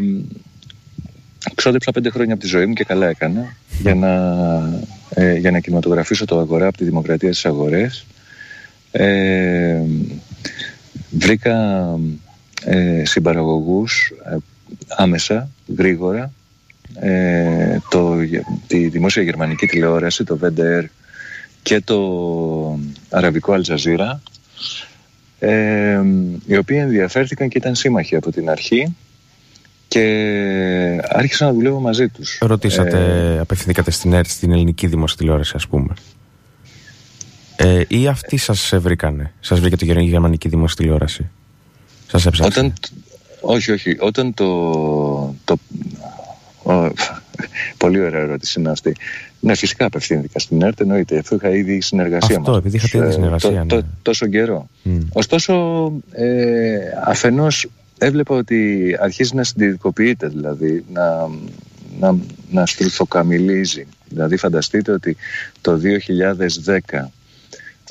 [1.55, 4.13] ξόδεψα πέντε χρόνια από τη ζωή μου και καλά έκανα για να,
[5.09, 8.05] ε, για να κινηματογραφήσω το αγορά από τη δημοκρατία στις αγορές.
[8.91, 9.81] Ε,
[11.09, 11.87] βρήκα
[12.63, 14.35] ε, συμπαραγωγούς ε,
[14.87, 16.31] άμεσα, γρήγορα
[16.99, 18.15] ε, το,
[18.67, 20.85] τη δημόσια γερμανική τηλεόραση, το VDR
[21.61, 22.79] και το
[23.09, 24.21] αραβικό Αλτζαζίρα
[25.39, 26.01] ε,
[26.45, 28.95] οι οποίοι ενδιαφέρθηκαν και ήταν σύμμαχοι από την αρχή
[29.87, 30.01] και
[31.07, 32.37] άρχισα να δουλεύω μαζί τους.
[32.41, 35.93] Ρωτήσατε, ε, απευθυνθήκατε στην ΕΡΤ, στην ελληνική δημόσια τηλεόραση ας πούμε.
[37.55, 41.29] Ε, ή αυτοί σας βρήκανε, σας βρήκε το γερμανική δημόσια τηλεόραση;
[42.07, 42.59] Σας έψαξε.
[42.59, 42.73] Όταν,
[43.41, 43.97] όχι, όχι.
[43.99, 45.35] Όταν το...
[45.43, 45.57] το
[46.63, 46.93] ο,
[47.77, 48.95] πολύ ωραία ερώτηση είναι αυτή.
[49.39, 51.17] Ναι, φυσικά απευθύνθηκα στην ΕΡΤ, εννοείται.
[51.17, 53.65] Αφού είχα ήδη συνεργασία Αυτό, επειδή είχατε ήδη συνεργασία.
[53.67, 53.81] Το, ναι.
[54.01, 54.69] τόσο καιρό.
[55.13, 55.53] Ωστόσο,
[56.11, 61.27] ε, αφενός έβλεπα ότι αρχίζει να συντηρητικοποιείται, δηλαδή να,
[61.99, 62.15] να,
[62.51, 63.87] να στρουθοκαμιλίζει.
[64.09, 65.17] Δηλαδή, φανταστείτε ότι
[65.61, 65.79] το
[66.91, 67.05] 2010,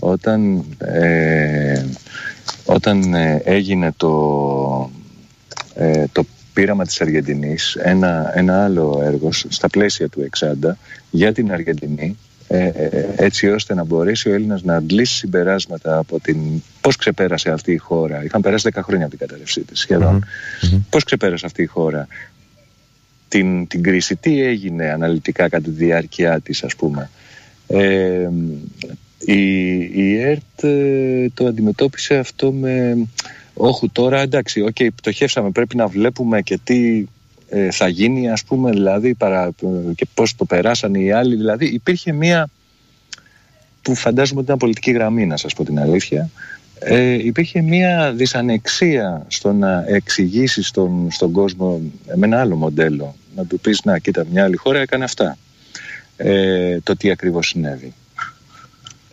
[0.00, 1.84] όταν, ε,
[2.64, 4.90] όταν ε, έγινε το,
[5.80, 10.78] ε, το πείραμα της Αργεντινής, ένα, ένα άλλο έργο στα πλαίσια του Εξάντα
[11.10, 16.20] για την Αργεντινή, ε, ε, έτσι ώστε να μπορέσει ο Έλληνας να αντλήσει συμπεράσματα από
[16.20, 16.38] την
[16.80, 18.24] πώς ξεπέρασε αυτή η χώρα.
[18.24, 20.24] Είχαν περάσει 10 χρόνια από την καταρρευσή της σχεδόν.
[20.90, 22.06] Πώς ξεπέρασε αυτή η χώρα
[23.28, 27.10] την, την κρίση, τι έγινε αναλυτικά κατά τη διάρκεια της ας πούμε.
[27.66, 28.28] Ε,
[29.24, 30.64] η, η ΕΡΤ
[31.34, 32.96] το αντιμετώπισε αυτό με
[33.60, 37.04] όχι τώρα εντάξει, okay, πτωχεύσαμε, πρέπει να βλέπουμε και τι
[37.48, 39.50] ε, θα γίνει ας πούμε δηλαδή παρα,
[39.94, 42.48] και πώς το περάσανε οι άλλοι δηλαδή υπήρχε μία
[43.82, 46.30] που φαντάζομαι ότι ήταν πολιτική γραμμή να σας πω την αλήθεια
[46.82, 51.80] ε, υπήρχε μια δυσανεξία στο να εξηγήσεις στον, στον κόσμο
[52.14, 53.14] με ένα άλλο μοντέλο.
[53.36, 55.38] Να του πεις να κοίτα μια άλλη χώρα έκανε αυτά.
[56.16, 57.92] Ε, το τι ακριβώς συνέβη.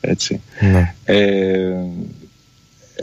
[0.01, 0.41] Έτσι.
[0.59, 0.93] Ναι.
[1.05, 1.73] Ε,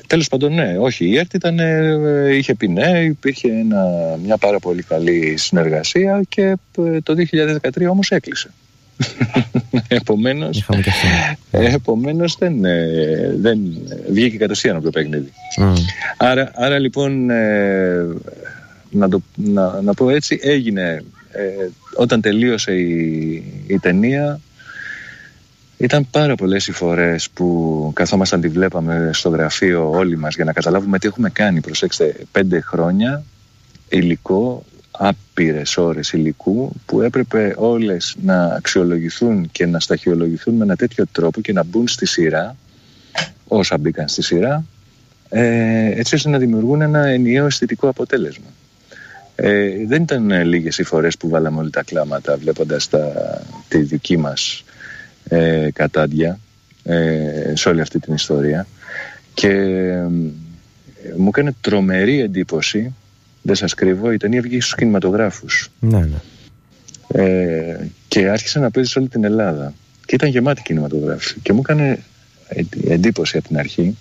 [0.06, 1.04] τέλος πάντων ναι, όχι.
[1.04, 3.84] Η ΕΡΤ ήταν, ε, είχε πει ναι, υπήρχε ένα,
[4.24, 8.50] μια πάρα πολύ καλή συνεργασία και ε, το 2013 όμως έκλεισε.
[9.88, 11.58] Επομένως, Είχαμε και αυτό.
[11.74, 13.58] επομένως δεν, ε, δεν
[14.10, 15.32] βγήκε κατευθείαν από το παιχνίδι.
[15.58, 15.72] Μμ.
[16.16, 18.06] Άρα, άρα λοιπόν, ε,
[18.90, 23.32] να, το, να, να πω έτσι, έγινε ε, όταν τελείωσε η,
[23.66, 24.40] η ταινία
[25.84, 30.52] ήταν πάρα πολλές οι φορές που καθόμασταν τη βλέπαμε στο γραφείο όλοι μας για να
[30.52, 31.60] καταλάβουμε τι έχουμε κάνει.
[31.60, 33.24] Προσέξτε, πέντε χρόνια
[33.88, 41.04] υλικό, άπειρες ώρες υλικού που έπρεπε όλες να αξιολογηθούν και να σταχυολογηθούν με ένα τέτοιο
[41.12, 42.56] τρόπο και να μπουν στη σειρά
[43.48, 44.64] όσα μπήκαν στη σειρά
[45.28, 48.46] ε, έτσι ώστε να δημιουργούν ένα ενιαίο αισθητικό αποτέλεσμα.
[49.36, 53.12] Ε, δεν ήταν ε, λίγες οι φορές που βάλαμε όλοι τα κλάματα βλέποντας τα,
[53.68, 54.64] τη δική μας
[55.28, 56.38] ε, κατάντια
[56.82, 58.66] ε, σε όλη αυτή την ιστορία.
[59.34, 60.06] Και ε,
[61.16, 62.94] μου έκανε τρομερή εντύπωση
[63.42, 65.70] δεν σας κρύβω, η ταινία βγήκε στους κινηματογράφους.
[65.80, 66.16] Ναι, ναι.
[67.22, 69.74] ε, και άρχισε να παίζει σε όλη την Ελλάδα.
[70.06, 71.98] Και ήταν γεμάτη κινηματογράφη και μου έκανε
[72.48, 73.96] εντι- εντύπωση από την αρχή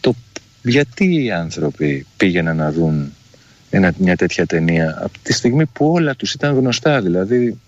[0.00, 0.14] το
[0.62, 3.12] γιατί οι άνθρωποι πήγαιναν να δουν
[3.70, 7.58] ένα, μια τέτοια ταινία από τη στιγμή που όλα τους ήταν γνωστά δηλαδή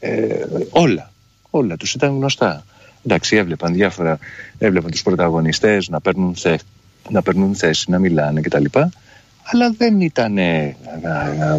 [0.00, 1.12] ε, όλα
[1.50, 2.64] όλα τους ήταν γνωστά
[3.04, 4.18] εντάξει έβλεπαν διάφορα
[4.58, 6.56] έβλεπαν τους πρωταγωνιστές να παίρνουν, θε,
[7.10, 8.64] να παίρνουν θέση να μιλάνε κτλ
[9.50, 10.76] αλλά δεν ήταν ε,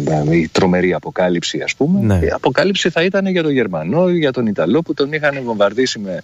[0.06, 2.26] ε, ε, η τρομερή αποκάλυψη ας πούμε Ναι.
[2.26, 5.98] η αποκάλυψη θα ήταν για τον Γερμανό ή για τον Ιταλό που τον είχαν βομβαρδίσει
[5.98, 6.20] με,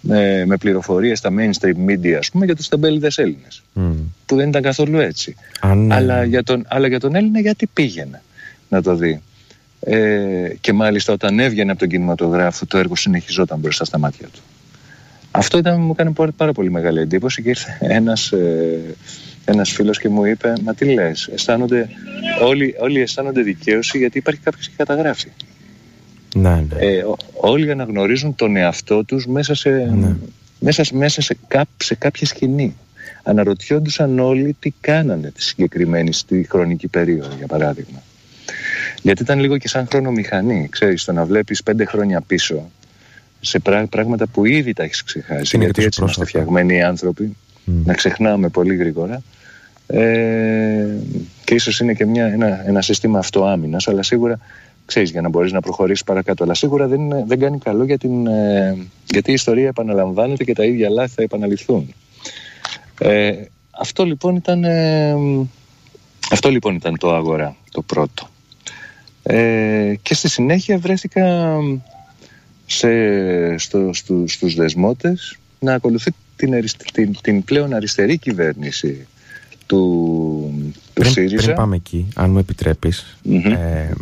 [0.00, 3.92] με, με πληροφορίες στα mainstream media ας πούμε για τους τεμπέληδες Έλληνες Μμ.
[4.26, 7.68] που δεν ήταν καθόλου έτσι Αν, ε, αλλά, για τον, αλλά για τον Έλληνα γιατί
[7.72, 8.22] πήγαινε
[8.68, 9.22] να το δει.
[9.88, 14.40] Ε, και μάλιστα όταν έβγαινε από τον κινηματογράφο το έργο συνεχιζόταν μπροστά στα μάτια του.
[15.30, 18.80] Αυτό ήταν, μου έκανε πάρα, πάρα πολύ μεγάλη εντύπωση και ήρθε ένας, ε,
[19.44, 21.88] ένας φίλος και μου είπε «Μα τι λες, αισθάνονται,
[22.42, 25.28] όλοι, όλοι αισθάνονται δικαίωση γιατί υπάρχει κάποιος και καταγράφει».
[26.34, 26.86] ναι, ναι.
[26.86, 30.16] Ε, ό- όλοι αναγνωρίζουν τον εαυτό τους μέσα σε, Ναι.
[30.60, 32.76] μέσα, σε- μέσα σε, κά, σε κάποια σκηνή.
[33.22, 38.02] Αναρωτιόντουσαν όλοι τι κάνανε τη συγκεκριμένη στη χρονική περίοδο, για παράδειγμα.
[39.02, 42.70] Γιατί ήταν λίγο και σαν χρονομηχανή, ξέρεις, το να βλέπεις πέντε χρόνια πίσω
[43.40, 45.56] σε πρά- πράγματα που ήδη τα έχεις ξεχάσει.
[45.56, 46.26] Είναι και Γιατί τόσο έτσι είμαστε πρόσφατα.
[46.26, 47.82] φτιαγμένοι οι άνθρωποι, Μμ.
[47.84, 49.22] να ξεχνάμε πολύ γρήγορα.
[49.86, 50.86] Ε,
[51.44, 54.38] και ίσως είναι και μια, ένα, ένα σύστημα αυτοάμυνας, αλλά σίγουρα
[54.86, 56.44] ξέρεις για να μπορείς να προχωρήσεις παρακάτω.
[56.44, 60.52] Αλλά σίγουρα δεν, είναι- δεν κάνει καλό για την, ε, γιατί η ιστορία επαναλαμβάνεται και
[60.52, 61.94] τα ίδια λάθη θα επαναληφθούν.
[63.00, 63.32] Ε,
[63.80, 65.14] αυτό, λοιπόν ήταν, ε,
[66.30, 68.28] αυτό λοιπόν ήταν το αγορά, το πρώτο.
[69.28, 71.56] Ε, και στη συνέχεια βρέθηκα
[72.66, 72.88] σε,
[73.58, 79.06] στο, στου, στους δεσμότες να ακολουθεί την, αριστε- την, την πλέον αριστερή κυβέρνηση
[79.66, 79.78] του,
[80.72, 81.42] του πριν, ΣΥΡΙΖΑ.
[81.42, 83.46] πριν πάμε εκεί, αν μου επιτρέπεις, Μμμ.
[83.46, 83.92] ε,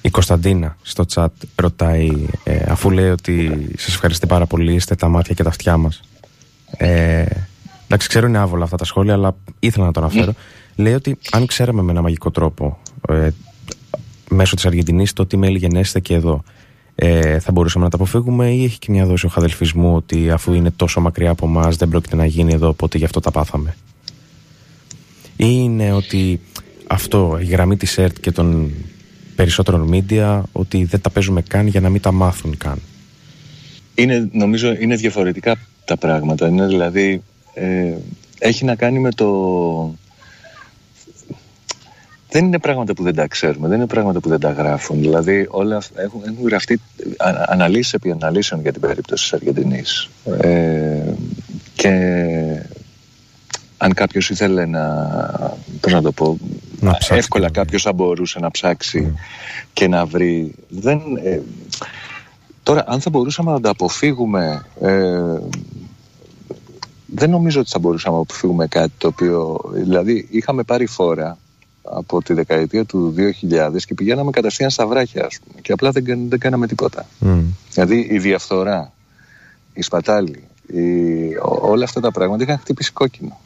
[0.00, 2.10] η Κωνσταντίνα στο chat ρωτάει,
[2.44, 6.00] ε, αφού λέει ότι σας ευχαριστεί πάρα πολύ, είστε τα μάτια και τα αυτιά μας.
[6.76, 7.24] Ε,
[7.84, 10.32] εντάξει, ξέρω είναι άβολα αυτά τα σχόλια, αλλά ήθελα να το αναφέρω.
[10.76, 13.28] Λέει ότι αν ξέραμε με ένα μαγικό τρόπο, ε,
[14.30, 16.42] μέσω της Αργεντινής, το τι μέλη γενέστε και εδώ,
[16.94, 20.52] ε, θα μπορούσαμε να τα αποφύγουμε ή έχει και μια δόση ο χαδελφισμού ότι αφού
[20.52, 23.76] είναι τόσο μακριά από εμάς δεν πρόκειται να γίνει εδώ, οπότε γι' αυτό τα πάθαμε.
[25.36, 26.40] Ή είναι ότι
[26.86, 28.70] αυτό, η γραμμή της ΕΡΤ και των
[29.36, 32.78] περισσότερων media, ότι δεν τα παίζουμε καν για να μην τα μάθουν καν.
[33.94, 36.48] Είναι, νομίζω είναι διαφορετικά τα πράγματα.
[36.48, 37.22] Είναι δηλαδή,
[37.54, 37.94] ε,
[38.38, 39.26] έχει να κάνει με το...
[42.36, 45.00] Δεν είναι πράγματα που δεν τα ξέρουμε, δεν είναι πράγματα που δεν τα γράφουν.
[45.00, 46.80] Δηλαδή όλα αυτά- έχουν, έχουν γραφτεί
[47.16, 50.08] α- αναλύσεις επί αναλύσεων για την περίπτωση της Αργεντινής.
[50.40, 51.12] Ε,
[51.74, 51.90] και
[53.76, 54.84] αν κάποιος ήθελε να,
[55.80, 56.38] πώς να το πω,
[56.80, 57.64] Να ψάξει εύκολα και να δει.
[57.64, 59.14] κάποιος θα μπορούσε να ψάξει
[59.72, 60.54] και να βρει.
[60.68, 61.40] Δεν, ε,
[62.62, 65.38] τώρα, αν θα μπορούσαμε να τα αποφύγουμε, ε,
[67.06, 71.38] δεν νομίζω ότι θα μπορούσαμε να αποφύγουμε κάτι το οποίο, δηλαδή είχαμε πάρει φόρα
[71.90, 76.04] από τη δεκαετία του 2000 και πηγαίναμε κατευθείαν στα βράχια, ας πούμε, και απλά δεν,
[76.04, 77.06] κάν- δεν κάναμε τίποτα.
[77.18, 77.40] Μμ.
[77.72, 78.92] Δηλαδή η διαφθορά,
[79.74, 80.80] η σπατάλη, η,
[81.42, 83.40] ό- όλα αυτά τα πράγματα είχαν χτυπήσει κόκκινο.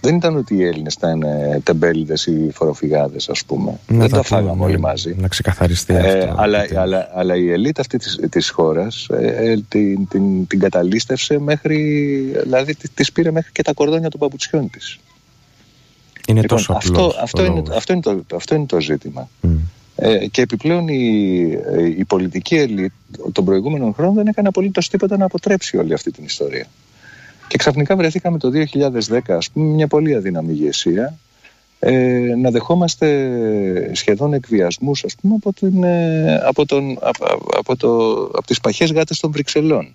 [0.00, 1.22] δεν ήταν ότι οι Έλληνες ήταν
[1.62, 3.78] τεμπέληδες ή φοροφυγάδες, ας πούμε.
[3.88, 5.14] Να δεν τα φάγαμε όλοι μαζί.
[5.18, 6.34] Να ξεκαθαριστεί ε, αυτό.
[6.36, 11.76] Αλλά, αλλά, αλλά η ελίτ αυτή της χώρας ε, ε, την, την, την καταλήστευσε μέχρι.
[12.42, 14.98] Δηλαδή τη πήρε μέχρι και τα κορδόνια των παπουτσιών της.
[16.26, 16.90] Είναι λοιπόν, τόσο απλός.
[16.90, 19.28] Αυτό, αυτό, είναι, αυτό, είναι το, αυτό είναι το ζήτημα.
[19.42, 19.48] Mm.
[19.96, 21.04] Ε, και επιπλέον η,
[21.98, 22.92] η πολιτική ελίτ
[23.32, 26.66] των προηγούμενων χρόνων δεν έκανε απολύτως τίποτα να αποτρέψει όλη αυτή την ιστορία.
[27.48, 28.50] Και ξαφνικά βρεθήκαμε το
[29.08, 31.18] 2010, ας πούμε, μια πολύ αδύναμη ηγεσία
[31.78, 37.24] ε, να δεχόμαστε σχεδόν εκβιασμούς ας πούμε, από, την, ε, από, τον, από,
[37.56, 39.88] από, το, από τις παχές γάτες των Βρυξελών.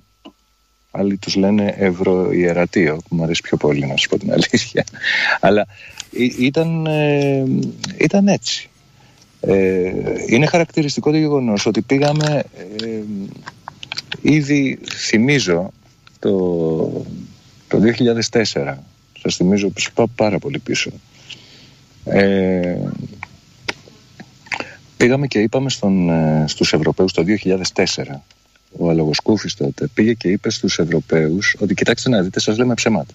[0.92, 4.84] Άλλοι τους λένε ευρωιερατείο, που μου αρέσει πιο πολύ να σας πω την αλήθεια.
[5.40, 5.68] Αλλά
[6.20, 7.44] ήταν, ε,
[7.98, 8.70] ήταν έτσι.
[9.42, 9.92] Ε,
[10.28, 12.44] είναι χαρακτηριστικό το γεγονός ότι πήγαμε
[12.84, 13.02] ε,
[14.22, 15.72] ήδη θυμίζω
[16.20, 16.30] το,
[17.68, 17.80] το
[18.32, 18.76] 2004
[19.22, 20.92] σας θυμίζω πως πάω πάρα πολύ πίσω
[22.06, 22.78] ε,
[24.98, 27.24] πήγαμε και είπαμε στον, ε, στους Ευρωπαίους το
[27.74, 27.86] 2004
[28.78, 33.14] ο Αλογοσκούφης τότε πήγε και είπε στους Ευρωπαίους ότι κοιτάξτε να δείτε σας λέμε ψέματα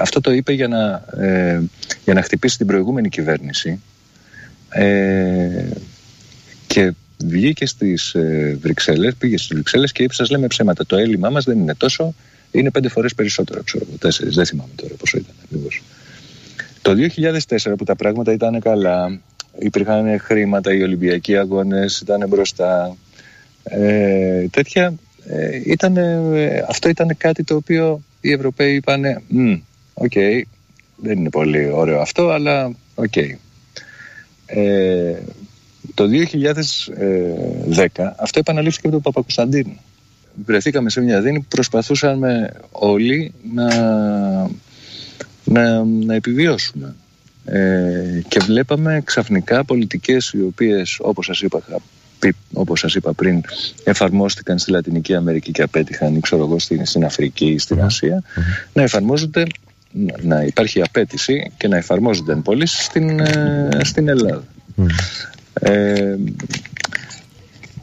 [0.00, 1.62] αυτό το είπε για να, ε,
[2.04, 3.80] για να χτυπήσει την προηγούμενη κυβέρνηση
[4.68, 5.66] ε,
[6.66, 6.92] και
[7.24, 10.86] βγήκε στις ε, Βρυξέλλες, πήγε στις Βρυξέλλες και είπε σας λέμε ψέματα.
[10.86, 12.14] Το έλλειμμά μας δεν είναι τόσο,
[12.50, 15.82] είναι πέντε φορές περισσότερο, ξέρω εγώ, τέσσερις, δεν θυμάμαι τώρα πόσο ήταν ακριβώς.
[16.82, 19.20] Το 2004 που τα πράγματα ήταν καλά,
[19.58, 22.96] υπήρχαν χρήματα, οι Ολυμπιακοί αγώνες ήταν μπροστά,
[23.62, 24.94] ε, τέτοια,
[25.28, 25.96] ε, ήταν,
[26.68, 29.04] αυτό ήταν κάτι το οποίο οι Ευρωπαίοι είπαν,
[29.94, 30.40] οκ, okay,
[30.96, 33.12] δεν είναι πολύ ωραίο αυτό, αλλά οκ.
[33.14, 33.34] Okay.
[34.46, 35.14] Ε,
[35.94, 37.86] το 2010
[38.16, 39.80] αυτό επαναλήφθηκε από τον Παπακωνσταντίνου.
[40.44, 43.68] Βρεθήκαμε σε μια δίνη που προσπαθούσαμε όλοι να,
[45.44, 46.94] να, να επιβιώσουμε.
[47.44, 51.62] Ε, και βλέπαμε ξαφνικά πολιτικές οι οποίες όπως σας είπα,
[52.52, 53.40] όπως σας είπα πριν
[53.84, 58.22] εφαρμόστηκαν στη Λατινική Αμερική και απέτυχαν ξέρω εγώ στην, στην Αφρική ή στην Ασία
[58.72, 59.46] να εφαρμόζονται
[60.22, 64.44] να υπάρχει απέτηση και να εφαρμόζονται πολύ στην, ε, στην Ελλάδα.
[65.52, 66.16] Ε,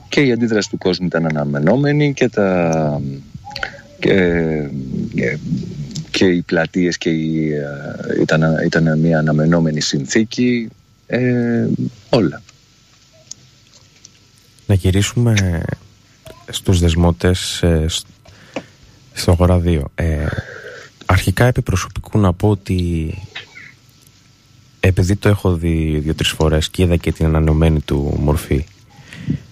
[0.10, 3.02] και η αντίδραση του κόσμου ήταν αναμενόμενη και τα
[4.00, 4.70] και,
[6.12, 10.70] και οι πλατείες και η, ε, ήταν, ήταν μια αναμενόμενη συνθήκη
[11.08, 11.68] ε,
[12.10, 12.42] όλα.
[14.66, 15.64] Να γυρίσουμε
[16.48, 17.64] στους δεσμότες
[19.14, 19.82] στο αγορά 2.
[19.96, 20.26] Ε,
[21.06, 23.14] αρχικά επί προσωπικού να πω ότι
[24.80, 28.66] επειδή το έχω δει δύο-τρεις φορές και είδα και την ανανεωμένη του μορφή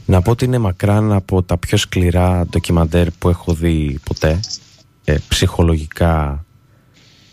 [0.05, 4.39] να πω ότι είναι μακράν από τα πιο σκληρά ντοκιμαντέρ που έχω δει ποτέ
[5.03, 6.45] ε, ψυχολογικά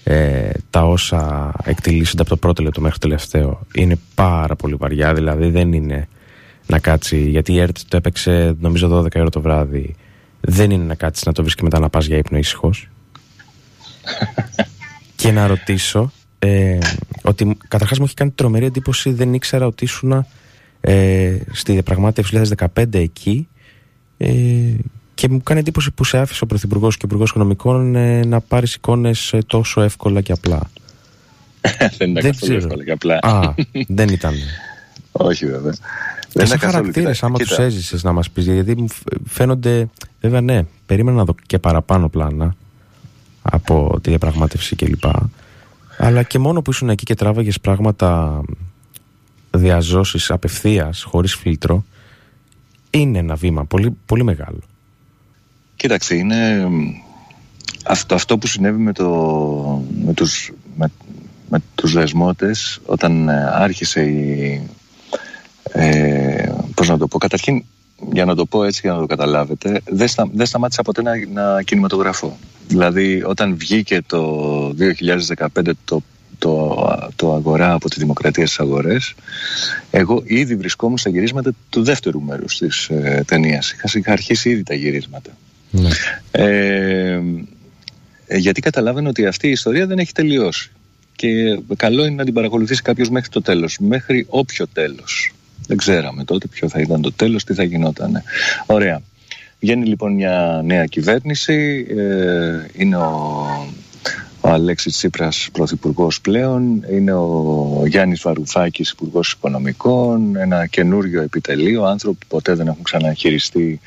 [0.04, 5.14] ε, τα όσα εκτελήσονται από το πρώτο λεπτό μέχρι το τελευταίο είναι πάρα πολύ βαριά
[5.14, 6.08] δηλαδή δεν είναι
[6.68, 9.94] να κάτσει γιατί η ΕΡΤ το έπαιξε νομίζω 12 ώρα το βράδυ
[10.40, 12.88] δεν είναι να κάτσεις να το βρεις και μετά να πας για ύπνο ήσυχος
[15.16, 16.78] και να ρωτήσω ε,
[17.22, 20.26] ότι καταρχάς μου έχει κάνει τρομερή εντύπωση δεν ήξερα ότι ήσουν
[20.80, 23.48] ε, στη διαπραγμάτευση 2015 εκεί
[24.16, 24.28] ε,
[25.14, 28.40] και μου κάνει εντύπωση που σε άφησε ο Πρωθυπουργός και ο Υπουργός Οικονομικών ε, να
[28.40, 30.60] πάρεις εικόνες ε, τόσο εύκολα και απλά.
[31.98, 33.18] δεν ήταν καθόλου εύκολα και απλά.
[33.22, 33.54] Α,
[33.88, 34.34] δεν ήταν.
[35.12, 35.72] Όχι βέβαια.
[36.28, 38.86] Και σε χαρακτήρες, άμα τους έζησες να μας πεις, γιατί μου
[39.26, 39.88] φαίνονται.
[40.20, 42.54] Βέβαια, ναι, περίμενα να δω και παραπάνω πλάνα
[43.42, 45.04] από τη διαπραγμάτευση κλπ.
[45.98, 48.40] Αλλά και μόνο που ήσουν εκεί και τράβαγες πράγματα
[49.50, 51.84] διαζώσεις απευθείας, χωρίς φίλτρο,
[52.90, 54.60] είναι ένα βήμα πολύ, πολύ μεγάλο.
[55.76, 56.68] Κοίταξε, είναι
[57.84, 59.08] αυτό, αυτό που συνέβη με, το,
[60.04, 60.90] με, τους, με,
[61.48, 64.62] με τους δεσμότες όταν ε, άρχισε η...
[65.72, 67.64] Ε, πώς να το πω, καταρχήν
[68.12, 71.12] για να το πω έτσι για να το καταλάβετε, δεν, στα, δεν σταμάτησα ποτέ να,
[71.32, 72.38] να κινηματογραφώ.
[72.68, 74.74] Δηλαδή όταν βγήκε το
[75.38, 76.02] 2015 το,
[76.38, 76.76] το,
[77.16, 79.14] το αγορά από τη Δημοκρατία στις αγορές,
[79.90, 83.72] εγώ ήδη βρισκόμουν στα γυρίσματα του δεύτερου μέρους της ε, ταινίας.
[83.72, 85.30] Είχα, είχα αρχίσει ήδη τα γυρίσματα.
[85.70, 85.88] Ναι.
[86.30, 87.20] Ε,
[88.36, 90.70] γιατί καταλάβαινε ότι αυτή η ιστορία δεν έχει τελειώσει.
[91.16, 95.32] Και καλό είναι να την παρακολουθήσει κάποιος μέχρι το τέλος, μέχρι όποιο τέλος.
[95.68, 98.22] Δεν ξέραμε τότε ποιο θα ήταν το τέλος, τι θα γινόταν.
[98.66, 99.02] Ωραία.
[99.60, 103.46] Βγαίνει λοιπόν μια νέα κυβέρνηση, ε, είναι ο,
[104.40, 112.18] ο Αλέξης Τσίπρας πρωθυπουργός πλέον, είναι ο Γιάννης Βαρουφάκης υπουργός Οικονομικών, ένα καινούριο επιτελείο, άνθρωποι
[112.18, 113.80] που ποτέ δεν έχουν ξαναχειριστεί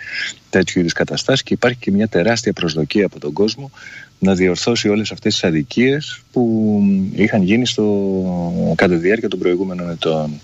[0.50, 3.72] τέτοιου είδους καταστάσεις και υπάρχει και μια τεράστια προσδοκία από τον κόσμο
[4.20, 6.82] να διορθώσει όλες αυτές τις αδικίες που
[7.16, 10.42] είχαν γίνει στο, κατά τη διάρκεια των προηγούμενων ετών.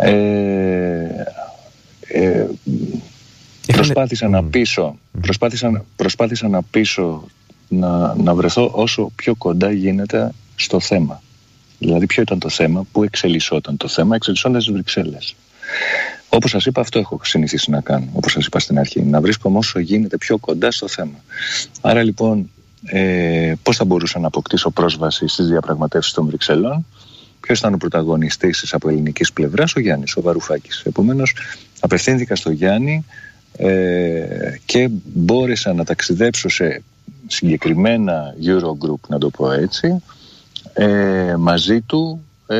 [0.00, 1.24] Ε,
[2.00, 2.46] ε,
[3.66, 7.26] προσπάθησα να πείσω, προσπάθησα, προσπάθησα να πείσω
[7.68, 11.22] να, να βρεθώ όσο πιο κοντά γίνεται στο θέμα.
[11.78, 15.36] Δηλαδή ποιο ήταν το θέμα, πού εξελισσόταν το θέμα, εξελισσόταν στις Βρυξέλλες.
[16.28, 19.58] Όπως σας είπα αυτό έχω συνηθίσει να κάνω, όπως σας είπα στην αρχή, να βρίσκομαι
[19.58, 21.24] όσο γίνεται πιο κοντά στο θέμα.
[21.80, 22.50] Άρα λοιπόν
[22.84, 26.86] ε, πώς θα μπορούσα να αποκτήσω πρόσβαση στις διαπραγματεύσεις των Βρυξελών,
[27.48, 30.82] Ποιος ήταν ο πρωταγωνιστής τη από ελληνικής πλευράς, ο Γιάννης, ο Βαρουφάκης.
[30.84, 31.34] Επομένως,
[31.80, 33.04] απευθύνθηκα στο Γιάννη
[33.56, 36.82] ε, και μπόρεσα να ταξιδέψω σε
[37.26, 40.02] συγκεκριμένα Eurogroup, να το πω έτσι,
[40.72, 42.58] ε, μαζί του ε,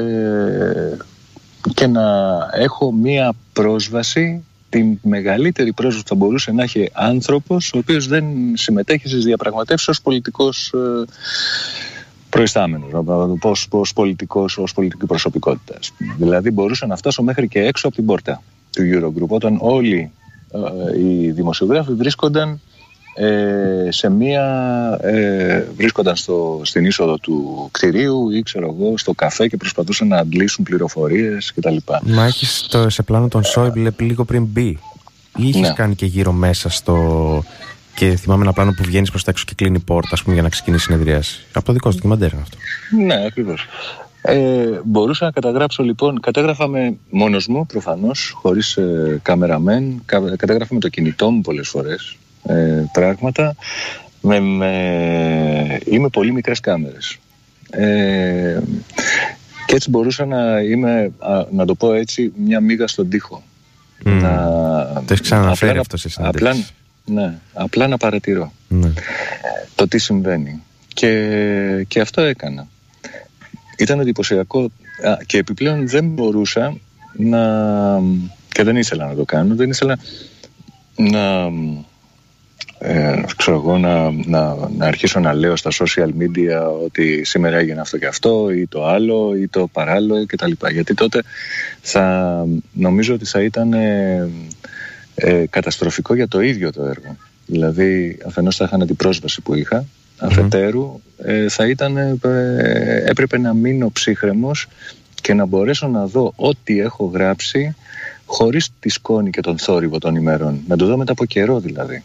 [1.74, 7.78] και να έχω μία πρόσβαση την μεγαλύτερη πρόσβαση που θα μπορούσε να έχει άνθρωπος ο
[7.78, 8.24] οποίος δεν
[8.54, 11.04] συμμετέχει στις διαπραγματεύσεις ως πολιτικός ε,
[12.30, 12.90] προϊστάμενος,
[13.42, 15.74] ως, ως, πολιτικός, ως πολιτική προσωπικότητα.
[16.18, 20.10] Δηλαδή μπορούσα να φτάσω μέχρι και έξω από την πόρτα του Eurogroup όταν όλοι
[20.52, 22.60] ε, οι δημοσιογράφοι βρίσκονταν
[23.14, 24.44] ε, σε μία
[25.02, 30.16] ε, βρίσκονταν στο, στην είσοδο του κτηρίου ή ξέρω εγώ στο καφέ και προσπαθούσαν να
[30.16, 31.76] αντλήσουν πληροφορίες κτλ.
[32.02, 34.78] Μα έχεις το, σε πλάνο τον Σόιμπλε λίγο πριν μπει
[35.36, 35.72] ή έχεις ναι.
[35.72, 36.96] κάνει και γύρω μέσα στο...
[37.98, 40.34] Και θυμάμαι ένα πλάνο που βγαίνεις προς τα έξω και κλείνει η πόρτα, ας πούμε,
[40.34, 41.46] για να ξεκινήσει η συνεδρίαση.
[41.52, 42.56] Από το δικό σου ντοκιμαντέρ αυτό.
[43.06, 43.66] Ναι, ακριβώς.
[44.22, 50.02] Ε, μπορούσα να καταγράψω λοιπόν, κατέγραφα με μόνος μου προφανώς, χωρίς ε, καμεραμέν,
[50.36, 52.16] κατέγραφα με το κινητό μου πολλές φορές
[52.48, 53.54] ε, πράγματα
[54.20, 57.18] με, με, είμαι πολύ μικρές κάμερες.
[57.70, 58.60] Ε,
[59.66, 61.12] και έτσι μπορούσα να είμαι,
[61.50, 63.42] να το πω έτσι, μια μίγα στον τοίχο.
[64.04, 64.18] Mm.
[64.22, 64.32] Να,
[64.92, 66.54] το έχεις ξαναφέρει αυτό σε απλά,
[67.08, 68.92] ναι, απλά να παρατηρώ ναι.
[69.74, 70.62] το τι συμβαίνει.
[70.94, 72.68] Και, και αυτό έκανα.
[73.78, 74.70] Ήταν εντυπωσιακό
[75.26, 76.76] και επιπλέον δεν μπορούσα
[77.16, 77.42] να...
[78.48, 79.98] και δεν ήθελα να το κάνω, δεν ήθελα
[80.96, 81.50] να
[82.78, 87.80] ε, ξέρω εγώ, να, να, να αρχίσω να λέω στα social media ότι σήμερα έγινε
[87.80, 90.52] αυτό και αυτό ή το άλλο ή το παράλληλο κτλ.
[90.72, 91.22] Γιατί τότε
[91.80, 94.28] θα νομίζω ότι θα ήταν ε,
[95.20, 97.16] ε, καταστροφικό για το ίδιο το έργο.
[97.46, 99.84] Δηλαδή αφενός θα είχαν την πρόσβαση που είχα
[100.18, 104.66] αφετέρου ε, θα ήταν, ε, έπρεπε να μείνω ψύχρεμος
[105.22, 107.74] και να μπορέσω να δω ό,τι έχω γράψει
[108.24, 110.60] χωρίς τη σκόνη και τον θόρυβο των ημερών.
[110.68, 112.02] Να το δω μετά από καιρό δηλαδή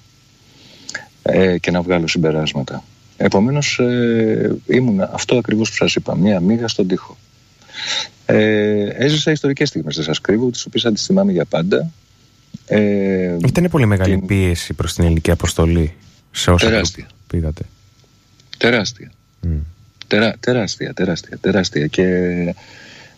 [1.21, 2.83] ε, και να βγάλω συμπεράσματα.
[3.17, 7.17] Επομένως ε, ήμουν αυτό ακριβώς που σας είπα, μία μίγα στον τοίχο.
[8.25, 11.91] Ε, έζησα ιστορικές στιγμές, δεν σας κρύβω, τις οποίες θα τις θυμάμαι για πάντα.
[12.65, 14.25] Ε, Ήταν πολύ μεγάλη την...
[14.25, 15.93] πίεση προς την ελληνική αποστολή
[16.31, 17.07] σε όσα τεράστια.
[17.27, 17.63] πήγατε.
[18.57, 19.11] Τεράστια.
[19.43, 19.47] Mm.
[20.07, 21.87] Τερα, τεράστια, τεράστια, τεράστια.
[21.87, 22.03] Και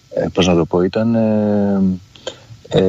[0.10, 1.16] ε, πώς να το πω, ήταν...
[1.16, 1.82] Ε,
[2.70, 2.84] ε,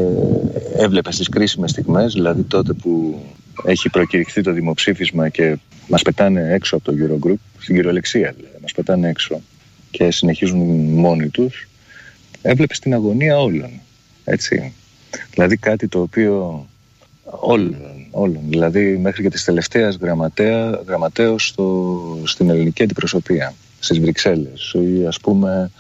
[0.77, 3.23] έβλεπες στις κρίσιμες στιγμές, δηλαδή τότε που
[3.65, 8.73] έχει προκηρυχθεί το δημοψήφισμα και μας πετάνε έξω από το Eurogroup, στην κυριολεξία δηλαδή, μας
[8.73, 9.41] πετάνε έξω
[9.91, 10.59] και συνεχίζουν
[10.91, 11.69] μόνοι τους,
[12.43, 13.71] έβλεπες την αγωνία όλων,
[14.25, 14.73] έτσι.
[15.31, 16.67] Δηλαδή κάτι το οποίο
[17.25, 17.77] όλων,
[18.11, 25.07] όλων, δηλαδή μέχρι και της τελευταίας γραμματέα, γραμματέως στο, στην ελληνική αντιπροσωπεία, στις Βρυξέλλες ή
[25.07, 25.71] ας πούμε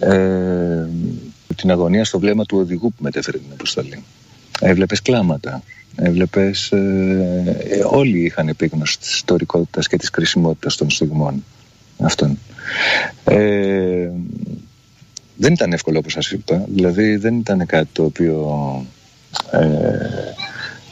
[0.00, 0.86] ε,
[1.56, 4.02] την αγωνία στο βλέμμα του οδηγού που μετέφερε την αποστολή.
[4.60, 5.62] Έβλεπες κλάματα,
[6.00, 11.44] Έβλεπες, ε, ε, όλοι είχαν επίγνωση της ιστορικότητας και της κρισιμότητας των στιγμών
[11.98, 12.38] αυτών.
[13.24, 14.10] Ε,
[15.38, 18.86] δεν ήταν εύκολο όπως σας είπα, δηλαδή δεν ήταν κάτι το οποίο
[19.50, 19.60] ε,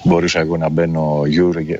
[0.05, 1.23] μπορούσα εγώ να μπαίνω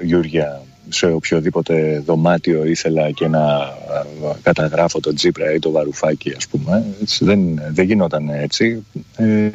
[0.03, 3.45] γιούρια σε οποιοδήποτε δωμάτιο ήθελα και να
[4.23, 6.85] ε, καταγράφω τον Τζίπρα ή το Βαρουφάκι ας πούμε.
[7.19, 8.85] δεν, δεν γινόταν έτσι.
[9.17, 9.51] Ε,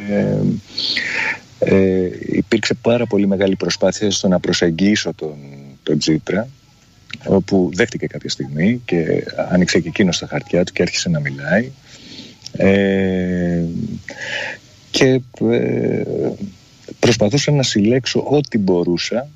[1.60, 5.36] ε, υπήρξε πάρα πολύ μεγάλη προσπάθεια στο να προσεγγίσω τον,
[5.84, 6.48] τον Τζίπρα
[7.26, 11.72] όπου δέχτηκε κάποια στιγμή και άνοιξε και εκείνος στα χαρτιά του και άρχισε να μιλάει
[12.62, 13.64] ε,
[14.92, 15.22] και
[15.52, 16.04] ε,
[17.00, 19.28] προσπαθούσα να συλλέξω ό,τι μπορούσα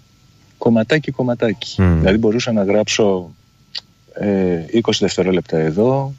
[0.57, 3.31] κομματάκι κομματάκι δηλαδή μπορούσα να γράψω
[4.13, 6.13] ε, 20 δευτερόλεπτα εδώ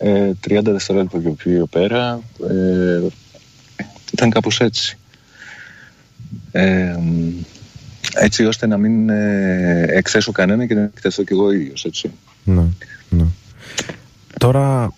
[0.00, 3.00] 30 ε, δευτερόλεπτα πιο πιο πέρα ε,
[4.12, 4.96] ήταν κάπως έτσι
[8.14, 12.10] έτσι ώστε να μην ε, εκθέσω κανένα και να εκτεθώ κι εγώ ίδιος, έτσι.
[12.44, 12.64] Ναι,
[13.08, 13.24] ναι.
[14.38, 14.94] τώρα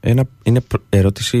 [0.00, 1.38] ένα, είναι ερώτηση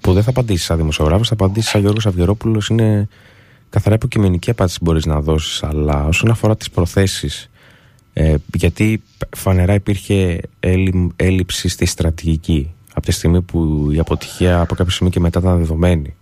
[0.00, 2.68] που δεν θα απαντήσεις σαν δημοσιογράφος, θα απαντήσεις σαν Γιώργος Αυγερόπουλος.
[2.68, 3.08] Είναι
[3.70, 7.50] καθαρά υποκειμενική απάντηση που μπορείς να δώσεις, αλλά όσον αφορά τις προθέσεις,
[8.12, 9.02] ε, γιατί
[9.36, 10.40] φανερά υπήρχε
[11.16, 15.58] έλλειψη στη στρατηγική από τη στιγμή που η αποτυχία από κάποια στιγμή και μετά ήταν
[15.58, 16.14] δεδομένη.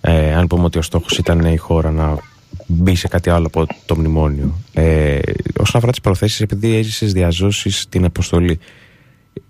[0.00, 2.18] Ε, αν πούμε ότι ο στόχος ήταν η χώρα να
[2.66, 4.58] μπει σε κάτι άλλο από το μνημόνιο.
[4.72, 5.18] Ε,
[5.58, 8.58] όσον αφορά τις προθέσεις, επειδή έζησες διαζώσεις την αποστολή,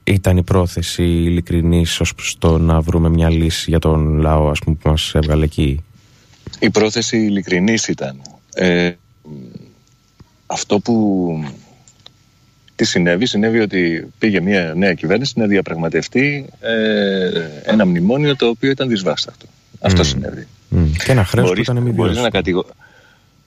[0.05, 4.89] ήταν η πρόθεση ειλικρινής στο να βρούμε μια λύση για τον λαό ας πούμε, που
[4.89, 5.85] μας έβγαλε εκεί;
[6.59, 8.21] Η πρόθεση ειλικρινής ήταν.
[8.55, 8.91] Ε,
[10.47, 10.95] αυτό που
[12.77, 17.29] τι συνέβη, συνέβη ότι πήγε μια νέα κυβέρνηση να διαπραγματευτεί ε,
[17.65, 19.47] ένα μνημόνιο το οποίο ήταν δυσβάσταχτο.
[19.81, 20.47] Αυτό συνέβη.
[20.71, 20.77] Mm.
[21.05, 22.67] Και ένα χρέος που ήταν μη μπορείς να, κατηγο...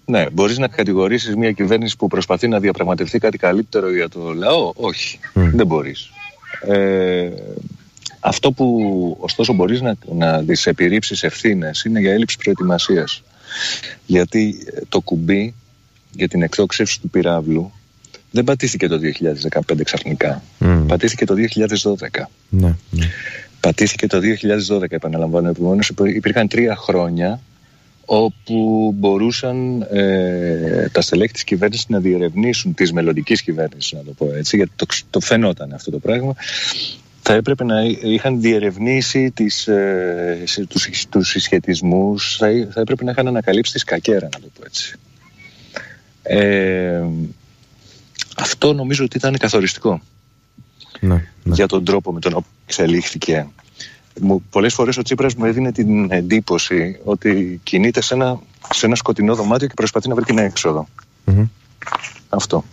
[0.05, 4.71] ναι, μπορείς να κατηγορήσεις μια κυβέρνηση που προσπαθεί να διαπραγματευτεί κάτι καλύτερο για το λαό;
[4.75, 6.11] Όχι, δεν μπορείς.
[6.61, 7.29] Ε,
[8.19, 13.23] αυτό που ωστόσο μπορείς να, να τις επιρρύψεις ευθύνες είναι για έλλειψη προετοιμασίας.
[14.05, 14.55] Γιατί
[14.89, 15.53] το κουμπί
[16.11, 17.71] για την εκτόξευση του πυράβλου
[18.31, 18.99] δεν πατήθηκε το
[19.69, 20.43] 2015 ξαφνικά.
[20.59, 20.83] Mm.
[20.87, 22.23] Πατήθηκε το 2012.
[22.49, 23.05] Ναι, ναι.
[23.59, 24.19] Πατήθηκε το
[24.69, 25.49] 2012, επαναλαμβάνω.
[25.49, 27.41] Επομένως, υπήρχαν τρία χρόνια
[28.09, 34.33] όπου μπορούσαν ε, τα στελέχη της κυβέρνησης να διερευνήσουν της μελλοντικής κυβέρνησης, να το πω
[34.35, 36.35] έτσι, γιατί το, το φαινόταν αυτό το πράγμα,
[37.21, 43.27] θα έπρεπε να είχαν διερευνήσει τις, ε, τους, τους συσχετισμούς, θα, θα έπρεπε να είχαν
[43.27, 44.95] ανακαλύψει τη σκακέρα, να το πω έτσι.
[46.23, 47.03] Ε,
[48.37, 50.01] αυτό νομίζω ότι ήταν καθοριστικό
[50.99, 51.53] ναι, ναι.
[51.53, 53.47] για τον τρόπο με τον οποίο εξελίχθηκε.
[54.19, 58.39] Μου, πολλές φορές ο Τσίπρας μου έδινε την εντύπωση ότι κινείται σε ένα,
[58.73, 60.87] σε ένα σκοτεινό δωμάτιο και προσπαθεί να βρει την εξοδο
[62.29, 62.63] Αυτό.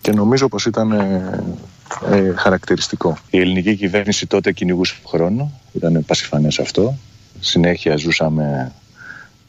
[0.00, 1.42] Και νομίζω πως ήταν ε,
[2.10, 3.18] ε, χαρακτηριστικό.
[3.30, 6.98] Η ελληνική κυβέρνηση τότε κυνηγούσε χρόνο, ήταν πασιφανές αυτό.
[7.40, 8.72] Συνέχεια ζούσαμε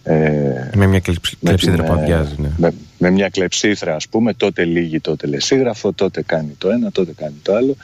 [0.04, 1.02] ε, με μια
[1.39, 2.36] κλεψίδρα που αδειάζει.
[2.38, 2.49] Ναι.
[2.58, 7.14] Με, με, μια κλεψίδρα, ας πούμε, τότε λίγη, τότε λεσίγραφο, τότε κάνει το ένα, τότε
[7.16, 7.76] κάνει το άλλο.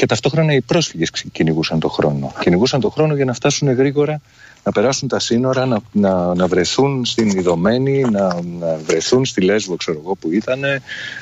[0.00, 2.32] Και ταυτόχρονα οι πρόσφυγες κυνηγούσαν το χρόνο.
[2.40, 4.20] Κυνηγούσαν το χρόνο για να φτάσουν γρήγορα,
[4.64, 9.76] να περάσουν τα σύνορα, να, να, να βρεθούν στην Ιδωμένη, να, να βρεθούν στη Λέσβο,
[9.76, 10.60] ξέρω εγώ που ήταν,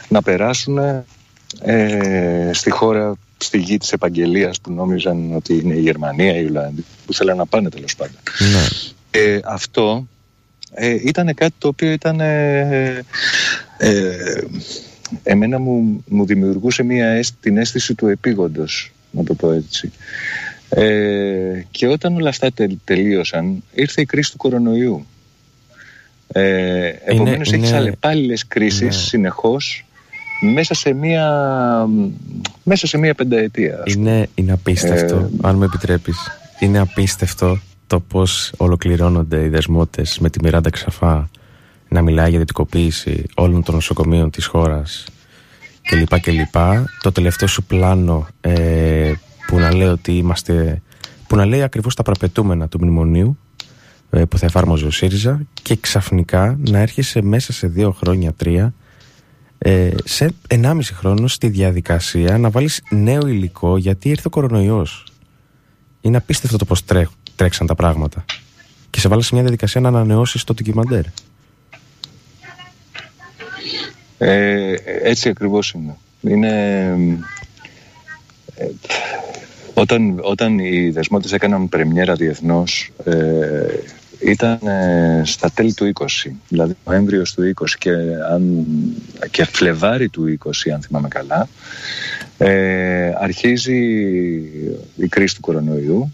[0.09, 0.79] να περάσουν
[1.61, 6.85] ε, στη χώρα, στη γη της επαγγελίας που νόμιζαν ότι είναι η Γερμανία, η Ιουλάνδη,
[7.07, 8.17] που θέλαν να πάνε τέλος πάντων.
[8.39, 8.67] Ναι.
[9.11, 10.07] Ε, αυτό
[10.75, 13.05] ε, ήταν κάτι το οποίο ήταν ε,
[13.79, 14.43] ε,
[15.23, 19.93] εμένα μου, μου δημιουργούσε μια, την αίσθηση του επίγοντος να το πω έτσι.
[20.69, 22.49] Ε, και όταν όλα αυτά
[22.85, 25.07] τελείωσαν ήρθε η κρίση του κορονοϊού.
[26.33, 28.91] Ε, επομένως είναι, έχεις αλλεπάλληλες κρίσεις ναι.
[28.91, 29.85] συνεχώς
[30.41, 31.27] μέσα σε μία
[32.63, 36.17] μέσα σε μία πενταετία είναι, είναι απίστευτο ε, αν με επιτρέπεις.
[36.59, 41.31] Είναι απίστευτο το πώς ολοκληρώνονται οι δεσμότες με τη Μιράντα Ξαφά
[41.89, 45.05] να μιλάει για δυτικοποίηση όλων των νοσοκομείων της χώρας
[45.83, 46.21] κλπ.
[46.21, 46.55] κλπ.
[47.03, 49.13] Το τελευταίο σου πλάνο ε,
[49.47, 50.83] που να λέει ότι είμαστε
[51.27, 53.39] που να λέει ακριβώς τα πραπετούμενα του μνημονίου
[54.11, 58.75] ε, που θα εφάρμοζε ο ΣΥΡΙΖΑ και ξαφνικά να έρχεσαι μέσα σε δύο χρόνια, τρία
[59.59, 65.07] ε, σε ενάμιση χρόνο στη διαδικασία να βάλεις νέο υλικό γιατί ήρθε ο κορονοϊός.
[66.01, 68.25] Είναι απίστευτο το πώς τρέχουν τρέξαν τα πράγματα.
[68.91, 71.05] Και σε βάλει σε μια διαδικασία να ανανεώσεις το ντοκιμαντέρ.
[74.19, 75.97] Ε, έτσι ακριβώς είναι.
[76.21, 76.49] Είναι...
[78.55, 78.67] Ε,
[79.75, 83.15] όταν, όταν οι δεσμότες έκαναν πρεμιέρα διεθνώς ε,
[84.21, 86.07] ήταν ε, στα τέλη του 20,
[86.49, 87.91] δηλαδή Νοέμβριος του 20 και,
[88.33, 88.67] αν,
[89.31, 91.49] και Φλεβάρι του 20 αν θυμάμαι καλά
[92.39, 93.77] ε, αρχίζει
[94.97, 96.13] η κρίση του κορονοϊού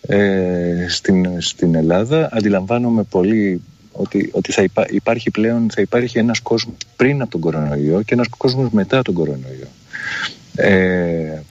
[0.00, 3.62] ε, στην, στην Ελλάδα αντιλαμβάνομαι πολύ
[3.96, 8.28] ότι, ότι θα υπάρχει πλέον θα υπάρχει ένας κόσμος πριν από τον κορονοϊό και ένας
[8.36, 9.68] κόσμος μετά τον κορονοϊό.
[10.56, 11.42] Ε,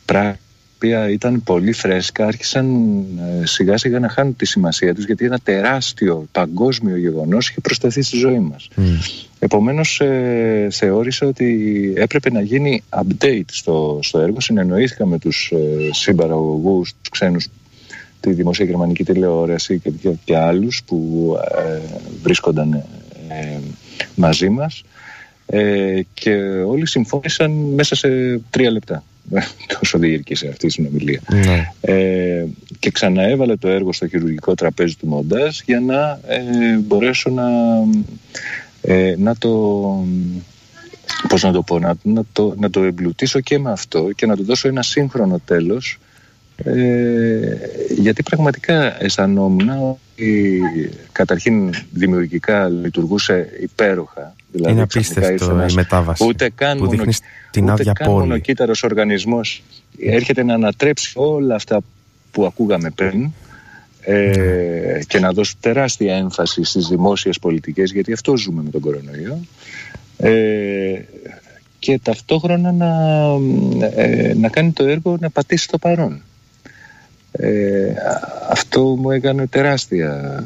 [0.83, 2.95] οποία ήταν πολύ φρέσκα άρχισαν
[3.41, 8.01] ε, σιγά σιγά να χάνουν τη σημασία τους γιατί ένα τεράστιο παγκόσμιο γεγονός είχε προσταθεί
[8.01, 8.69] στη ζωή μας.
[8.75, 8.81] Mm.
[9.39, 15.93] Επομένως ε, θεώρησα ότι έπρεπε να γίνει update στο, στο έργο συνεννοήθηκα με τους ε,
[15.93, 17.47] συμπαραγωγούς, τους ξένους
[18.23, 21.79] τη δημοσία γερμανική τηλεόραση και, και, και άλλους που ε,
[22.21, 22.73] βρίσκονταν
[23.27, 23.59] ε,
[24.15, 24.83] μαζί μας.
[25.45, 26.33] Ε, και
[26.67, 28.09] όλοι συμφώνησαν μέσα σε
[28.49, 29.03] τρία λεπτά.
[29.79, 31.19] Τόσο διήρκησε αυτή η συνομιλία.
[31.29, 31.71] Ναι.
[31.81, 32.45] ε,
[32.79, 37.47] και ξαναέβαλε το έργο στο χειρουργικό τραπέζι του Μοντάζ για να ε, μπορέσω να,
[38.81, 39.49] ε, να το
[41.27, 44.35] πώς να το πω, να, να, το, να το εμπλουτίσω και με αυτό και να
[44.35, 45.99] του δώσω ένα σύγχρονο τέλος
[46.55, 47.57] ε,
[47.97, 50.61] γιατί πραγματικά αισθανόμουν ότι
[51.11, 54.35] καταρχήν δημιουργικά λειτουργούσε υπέροχα.
[54.51, 57.19] Δηλαδή, Είναι απίστευτο η μετάβαση ούτε καν που δείχνεις
[57.51, 58.33] την άδεια πόλη.
[58.33, 59.63] ο κύτταρος οργανισμός
[59.99, 61.81] έρχεται να ανατρέψει όλα αυτά
[62.31, 63.31] που ακούγαμε πριν
[64.01, 69.39] ε, και να δώσει τεράστια έμφαση στις δημόσιες πολιτικές γιατί αυτό ζούμε με τον κορονοϊό
[70.17, 71.01] ε,
[71.79, 72.91] και ταυτόχρονα να,
[73.95, 76.21] ε, να κάνει το έργο να πατήσει το παρόν.
[77.37, 77.93] Ε,
[78.49, 80.43] αυτό μου έκανε τεράστια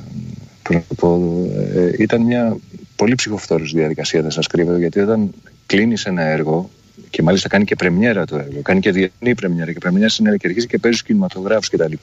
[0.70, 2.58] ε, ήταν μια
[2.96, 5.30] πολύ ψυχοφθόρος διαδικασία δεν σας κρύβω γιατί όταν
[5.66, 6.70] κλείνεις ένα έργο
[7.10, 10.48] και μάλιστα κάνει και πρεμιέρα το έργο κάνει και διεθνή πρεμιέρα και πρεμιέρα συνέχεια και
[10.48, 11.94] αρχίζει και παίζει κινηματογράφους κτλ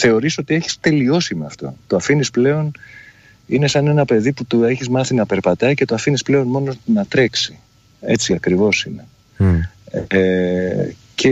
[0.00, 1.76] θεωρείς ότι έχεις τελειώσει με αυτό.
[1.86, 2.72] Το αφήνεις πλέον
[3.46, 6.76] είναι σαν ένα παιδί που του έχεις μάθει να περπατάει και το αφήνεις πλέον μόνος
[6.84, 7.58] να τρέξει.
[8.00, 9.04] Έτσι ακριβώς είναι.
[10.08, 10.88] Ε,
[11.20, 11.30] και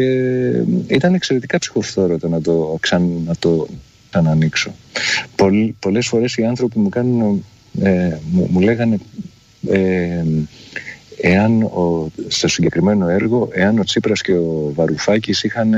[0.86, 3.66] ήταν εξαιρετικά ψυχοφθόρο το να το, ξαν, να το
[4.10, 4.74] ξανανοίξω.
[5.36, 7.44] Πολλ, πολλές φορές οι άνθρωποι μου, κάνουν,
[7.80, 8.98] ε, μου, λέγανε
[9.68, 10.24] ε,
[11.20, 15.74] εάν ο, στο συγκεκριμένο έργο εάν ο Τσίπρας και ο Βαρουφάκης είχαν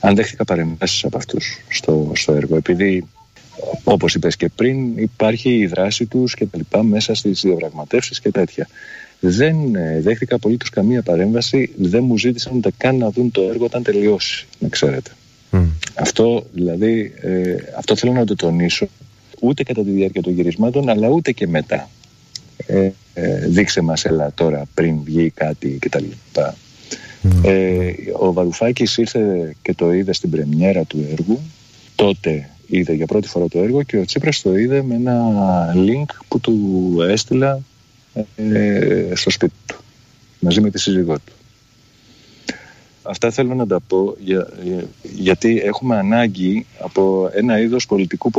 [0.00, 3.06] αν δέχτηκα παρεμβάσεις από αυτούς στο, στο έργο επειδή
[3.84, 8.30] όπως είπες και πριν υπάρχει η δράση τους και τα λοιπά μέσα στις διαπραγματεύσεις και
[8.30, 8.68] τέτοια
[9.20, 13.64] δεν ε, δέχτηκα απολύτως καμία παρέμβαση, δεν μου ζήτησαν ούτε καν να δουν το έργο
[13.64, 15.10] όταν τελειώσει, να ξέρετε.
[15.94, 18.88] Αυτό δηλαδή, ε, αυτό θέλω να το τονίσω,
[19.40, 21.88] ούτε κατά τη διάρκεια των γυρισμάτων, αλλά ούτε και μετά.
[22.66, 26.04] Ε, ε, δείξε μας έλα τώρα πριν βγει κάτι κτλ.
[27.42, 31.40] Ε, ο Βαρουφάκης ήρθε και το είδε στην πρεμιέρα του έργου.
[31.94, 35.34] Τότε είδε για πρώτη φορά το έργο και ο Τσίπρας το είδε με ένα
[35.74, 37.60] link που του έστειλα
[38.36, 39.76] ε, στο σπίτι του
[40.40, 41.32] μαζί με τη σύζυγό του.
[43.02, 44.48] Αυτά θέλω να τα πω για,
[45.02, 48.30] γιατί έχουμε ανάγκη από ένα είδος πολιτικού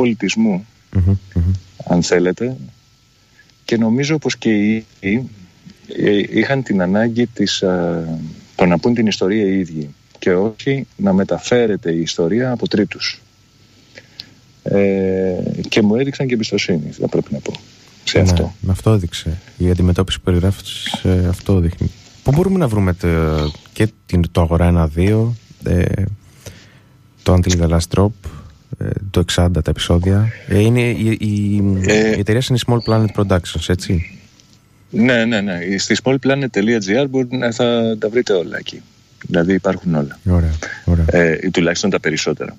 [1.88, 2.56] αν θέλετε
[3.64, 5.28] και νομίζω πως και οι ίδιοι
[5.96, 7.58] ε, είχαν την ανάγκη της,
[8.54, 13.22] το να πούν την ιστορία οι ίδιοι και όχι να μεταφέρεται η ιστορία από τρίτους.
[14.62, 15.34] Ε,
[15.68, 17.52] και μου έδειξαν και εμπιστοσύνη, θα πρέπει να πω
[18.10, 18.54] σε ναι, αυτό.
[18.60, 19.38] Με αυτό έδειξε.
[19.56, 21.90] Η αντιμετώπιση που περιγράφεις ε, αυτό δείχνει.
[22.22, 23.08] Πού μπορούμε να βρούμε το,
[23.72, 23.88] και
[24.30, 25.28] το Αγορά 1-2,
[25.64, 25.84] ε,
[27.22, 28.10] το Until the Last Drop,
[28.78, 30.32] ε, το 60 τα επεισόδια.
[30.48, 31.56] Ε, είναι, η, η,
[31.86, 34.18] η εταιρεία είναι Small Planet Productions, έτσι.
[34.90, 35.58] Ναι, ναι, ναι.
[35.78, 38.82] Στη smallplanet.gr μπορεί να θα τα βρείτε όλα εκεί.
[39.26, 40.18] Δηλαδή υπάρχουν όλα.
[40.28, 40.54] Ωραία,
[40.84, 41.04] ωραία.
[41.08, 42.56] Ε, ή τουλάχιστον τα περισσότερα.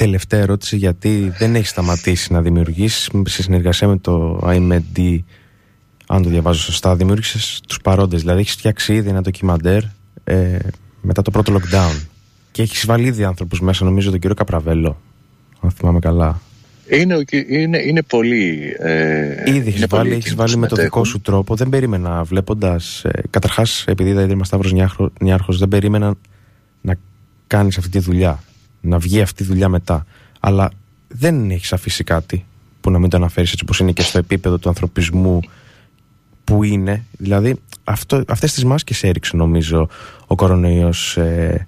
[0.00, 5.18] Τελευταία ερώτηση, γιατί δεν έχει σταματήσει να δημιουργήσεις σε συνεργασία με το IMD,
[6.06, 8.20] αν το διαβάζω σωστά, δημιούργησες τους παρόντες.
[8.20, 9.82] Δηλαδή, έχεις φτιάξει ήδη ένα ντοκιμαντέρ
[10.24, 10.58] ε,
[11.00, 12.06] μετά το πρώτο lockdown.
[12.50, 15.00] Και έχεις βάλει ήδη άνθρωπους μέσα, νομίζω τον κύριο Καπραβέλο,
[15.60, 16.40] αν θυμάμαι καλά.
[16.88, 18.76] Είναι, είναι, είναι πολύ.
[18.78, 21.54] Ε, Ήδη έχεις βάλει, έχεις βάλει με το δικό σου τρόπο.
[21.54, 23.04] Δεν περίμενα βλέποντας.
[23.04, 24.72] Ε, Καταρχάς, επειδή είδα Ίδρυμα Σταύρος
[25.20, 26.14] Νιάρχος, δεν περίμενα
[26.80, 26.94] να
[27.46, 28.42] κάνεις αυτή τη δουλειά
[28.80, 30.06] να βγει αυτή η δουλειά μετά.
[30.40, 30.70] Αλλά
[31.08, 32.44] δεν έχεις αφήσει κάτι
[32.80, 35.40] που να μην το αναφέρεις έτσι όπω είναι και στο επίπεδο του ανθρωπισμού
[36.44, 37.04] που είναι.
[37.18, 39.88] Δηλαδή, αυτό, αυτές τις μάσκες έριξε νομίζω
[40.26, 41.16] ο κορονοϊός.
[41.16, 41.66] Ε,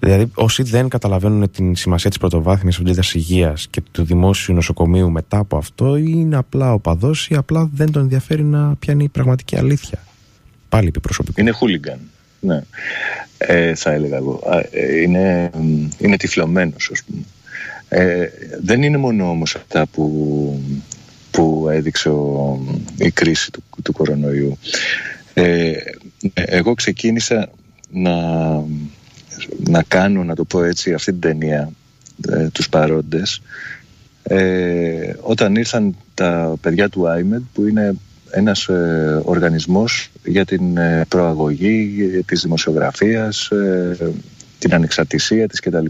[0.00, 5.38] δηλαδή, όσοι δεν καταλαβαίνουν την σημασία της πρωτοβάθμιας φροντίδας υγείας και του δημόσιου νοσοκομείου μετά
[5.38, 10.04] από αυτό, είναι απλά οπαδός ή απλά δεν τον ενδιαφέρει να πιάνει η πραγματική αλήθεια.
[10.68, 11.40] Πάλι επί προσωπικού.
[11.40, 11.98] Είναι χούλιγκαν.
[12.40, 12.60] Ναι,
[13.38, 14.40] ε, θα έλεγα εγώ.
[14.70, 15.50] Ε, είναι,
[15.98, 17.22] είναι τυφλωμένος, ας πούμε.
[17.88, 18.28] Ε,
[18.62, 20.60] δεν είναι μόνο όμως αυτά που,
[21.30, 22.10] που έδειξε
[22.98, 24.58] η κρίση του, του κορονοϊού.
[25.34, 25.72] Ε,
[26.34, 27.50] εγώ ξεκίνησα
[27.90, 28.14] να,
[29.64, 31.70] να κάνω, να το πω έτσι, αυτή την ταινία,
[32.28, 33.42] ε, τους παρόντες,
[34.22, 37.94] ε, όταν ήρθαν τα παιδιά του IMED που είναι
[38.30, 43.96] ένας ε, οργανισμός για την ε, προαγωγή της δημοσιογραφίας, ε,
[44.58, 45.86] την ανεξαρτησία της κτλ.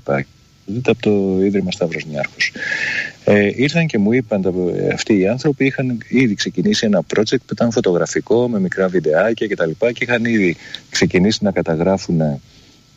[0.71, 2.53] Δείτε από το Ίδρυμα Σταύρος Νιάρχος.
[3.25, 4.55] Ε, ήρθαν και μου είπαν
[4.93, 9.71] αυτοί οι άνθρωποι είχαν ήδη ξεκινήσει ένα project που ήταν φωτογραφικό με μικρά βιντεάκια κτλ.
[9.79, 10.57] Και, και είχαν ήδη
[10.91, 12.41] ξεκινήσει να καταγράφουν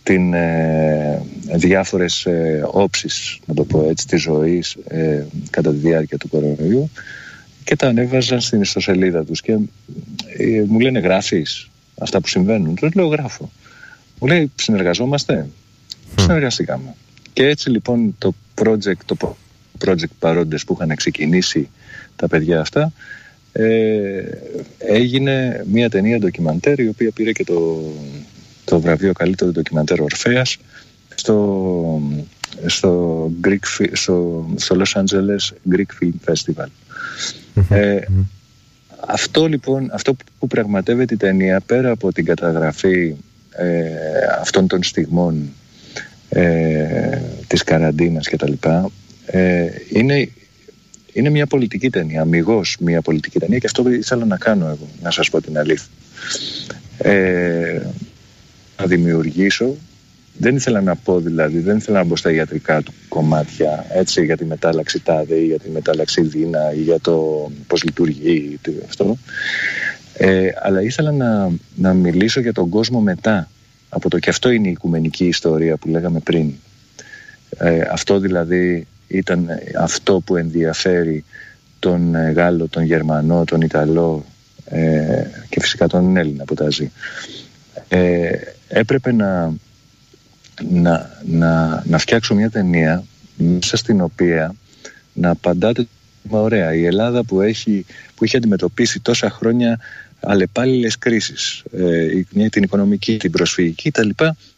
[0.03, 1.21] την ε,
[1.53, 6.89] διάφορες ε, όψεις, να το πω έτσι, της ζωής ε, κατά τη διάρκεια του κορονοϊού
[7.63, 9.51] και τα ανέβαζαν στην ιστοσελίδα τους και
[10.37, 12.75] ε, μου λένε γράφεις αυτά που συμβαίνουν.
[12.75, 13.51] Τους λέω γράφω.
[14.19, 15.47] Μου λέει συνεργαζόμαστε.
[15.47, 16.21] Mm.
[16.21, 16.95] Συνεργαστήκαμε.
[17.33, 19.35] Και έτσι λοιπόν το project, το
[19.85, 21.69] project παρόντες που είχαν ξεκινήσει
[22.15, 22.93] τα παιδιά αυτά
[23.51, 24.23] ε,
[24.77, 27.91] έγινε μια ταινία ντοκιμαντέρ η οποία πήρε και το,
[28.65, 30.57] το βραβείο καλύτερο ντοκιμαντέρ Ορφέας
[31.15, 32.01] στο,
[32.65, 36.67] στο, Greek, στο, στο Los Angeles Greek Film Festival.
[37.69, 37.99] Ε,
[39.07, 43.15] αυτό λοιπόν, αυτό που πραγματεύεται η ταινία πέρα από την καταγραφή
[43.51, 43.89] ε,
[44.39, 45.53] αυτών των στιγμών
[46.29, 48.91] ε, της καραντίνας και τα λοιπά
[49.25, 50.29] ε, είναι,
[51.13, 55.11] είναι μια πολιτική ταινία, αμυγός μια πολιτική ταινία και αυτό ήθελα να κάνω εγώ, να
[55.11, 55.87] σας πω την αλήθεια.
[56.97, 57.81] Ε,
[58.77, 59.75] να δημιουργήσω
[60.37, 64.37] δεν ήθελα να πω δηλαδή, δεν ήθελα να μπω στα ιατρικά του κομμάτια έτσι, για
[64.37, 69.17] τη μετάλλαξη τάδε ή για τη μετάλλαξη δίνα ή για το πώς λειτουργεί αυτό.
[70.13, 73.49] Ε, αλλά ήθελα να, να μιλήσω για τον κόσμο μετά
[73.89, 76.53] από το και αυτό είναι η οικουμενική ιστορία που λέγαμε πριν.
[77.57, 79.47] Ε, αυτό δηλαδή ήταν
[79.79, 81.23] αυτό που ενδιαφέρει
[81.79, 84.25] τον Γάλλο, τον Γερμανό, τον Ιταλό
[84.65, 86.91] ε, και φυσικά τον Έλληνα που τα ζει.
[87.87, 88.29] Ε,
[88.67, 89.53] έπρεπε να,
[90.69, 93.03] να, να, να φτιάξω μια ταινία
[93.35, 94.55] μέσα στην οποία
[95.13, 95.87] να απαντάτε
[96.29, 96.73] ωραία.
[96.73, 97.85] Η Ελλάδα που έχει,
[98.15, 99.79] που έχει αντιμετωπίσει τόσα χρόνια
[100.19, 104.09] αλλεπάλληλες κρίσεις, ε, την οικονομική, την προσφυγική κτλ.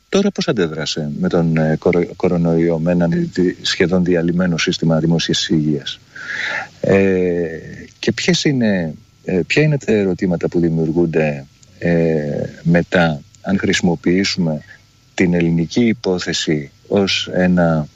[0.10, 1.78] Τώρα πώς αντέδρασε με τον ε,
[2.16, 3.10] κορονοϊό, με ένα
[3.62, 6.00] σχεδόν διαλυμένο σύστημα δημόσιας υγείας;
[6.82, 7.46] Ε,
[8.00, 8.94] και ποιες είναι,
[9.26, 11.46] ε, ποια είναι τα ερωτήματα που δημιουργούνται
[11.80, 14.62] ε, μετά αν χρησιμοποιήσουμε
[15.14, 17.88] την ελληνική υπόθεση ως ένα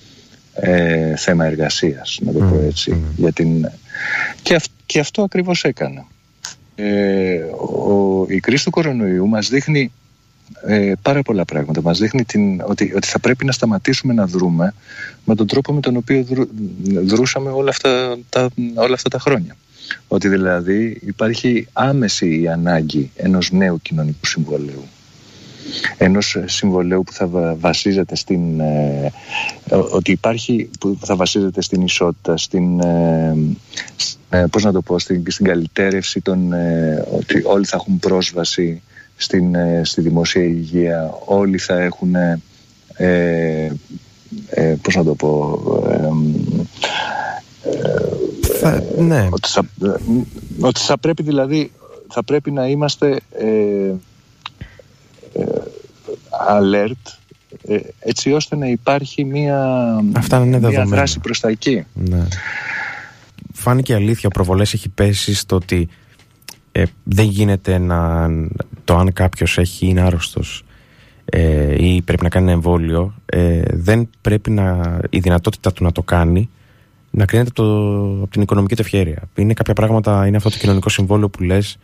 [0.53, 2.97] ε, θέμα εργασίας, να το πω έτσι.
[3.15, 3.69] Για την...
[4.41, 6.05] και, και αυτό ακριβώς έκανα.
[6.75, 7.39] Ε,
[7.87, 9.91] ο, η κρίση του κορονοϊού μας δείχνει
[10.65, 11.81] ε, πάρα πολλά πράγματα.
[11.81, 14.73] Μας δείχνει την, ότι, ότι θα πρέπει να σταματήσουμε να δρούμε
[15.25, 16.25] με τον τρόπο με τον οποίο
[17.05, 19.55] δρούσαμε όλα αυτά, τα, όλα αυτά τα χρόνια.
[20.07, 24.83] Ότι δηλαδή υπάρχει άμεση η ανάγκη ενός νέου κοινωνικού συμβολέου
[25.97, 27.27] ενός συμβολέου που θα
[27.59, 29.11] βασίζεται στην ε,
[29.91, 33.35] ότι υπάρχει που θα βασίζεται στην ισότητα στην, ε,
[34.29, 36.53] ε, πώς να το πω στην, στην καλυτέρευση των,
[37.17, 38.81] ότι όλοι θα έχουν πρόσβαση
[39.15, 42.15] στην, στη δημόσια υγεία όλοι θα έχουν
[44.49, 45.59] ε, πώς να το πω
[48.59, 49.27] θα, ναι.
[49.31, 49.69] ότι, θα,
[50.59, 51.71] ότι θα πρέπει δηλαδή
[52.07, 53.19] θα πρέπει να είμαστε
[56.49, 57.17] alert
[57.67, 61.85] ε, έτσι ώστε να υπάρχει μια, Αυτά είναι μια δράση προς τα εκεί.
[61.93, 62.27] Ναι.
[63.53, 65.87] Φάνηκε αλήθεια, ο προβολές έχει πέσει στο ότι
[66.71, 68.29] ε, δεν γίνεται να,
[68.83, 70.63] το αν κάποιος έχει, είναι άρρωστος
[71.25, 75.91] ε, ή πρέπει να κάνει ένα εμβόλιο ε, δεν πρέπει να, η δυνατότητα του να
[75.91, 76.49] το κάνει
[77.11, 77.63] να κρίνεται το,
[78.21, 79.21] από την οικονομική του ευχαίρεια.
[79.35, 81.77] Είναι κάποια πράγματα, είναι αυτό το κοινωνικό συμβόλαιο που λες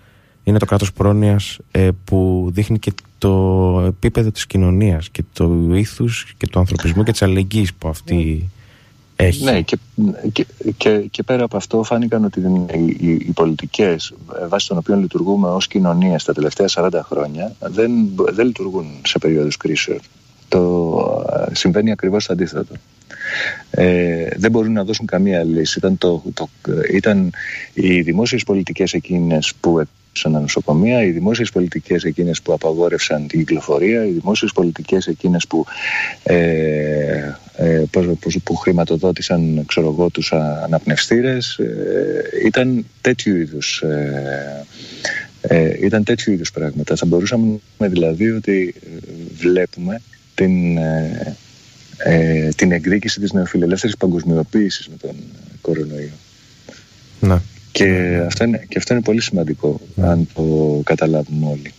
[0.43, 6.33] είναι το κράτος πρόνοιας ε, που δείχνει και το επίπεδο της κοινωνίας και το ήθους
[6.37, 8.49] και του ανθρωπισμού και της αλληλεγγύης που αυτή
[9.15, 9.43] έχει.
[9.43, 9.77] Ναι, και,
[10.77, 14.13] και, και, πέρα από αυτό φάνηκαν ότι οι, οι, οι πολιτικές
[14.47, 17.91] βάσει των οποίων λειτουργούμε ως κοινωνία τα τελευταία 40 χρόνια δεν,
[18.31, 19.99] δεν λειτουργούν σε περίοδους κρίσεων.
[20.47, 22.73] Το συμβαίνει ακριβώς το αντίθετο.
[23.71, 25.77] Ε, δεν μπορούν να δώσουν καμία λύση.
[25.77, 26.49] Ήταν, το, το,
[26.93, 27.31] ήταν
[27.73, 29.79] οι δημόσιες πολιτικές εκείνες που
[30.13, 35.65] στα νοσοκομεία, οι δημόσιες πολιτικές εκείνες που απαγόρευσαν την κυκλοφορία, οι δημόσιες πολιτικές εκείνες που,
[36.23, 36.35] ε,
[37.55, 37.83] ε,
[38.43, 40.33] που χρηματοδότησαν ξέρω εγώ, τους
[40.63, 44.65] αναπνευστήρες ε, ήταν τέτοιου είδους ε,
[45.47, 46.95] ε, ήταν τέτοιου είδους πράγματα.
[46.95, 48.75] Θα μπορούσαμε δηλαδή ότι
[49.37, 50.01] βλέπουμε
[50.35, 50.77] την,
[51.97, 55.15] ε, την εκδίκηση της νεοφιλελεύθερης παγκοσμιοποίησης με τον
[55.61, 56.11] κορονοϊό.
[57.19, 57.37] Ναι.
[57.73, 61.73] Και αυτό είναι, και αυτό είναι πολύ σημαντικό, αν το καταλάβουμε όλοι.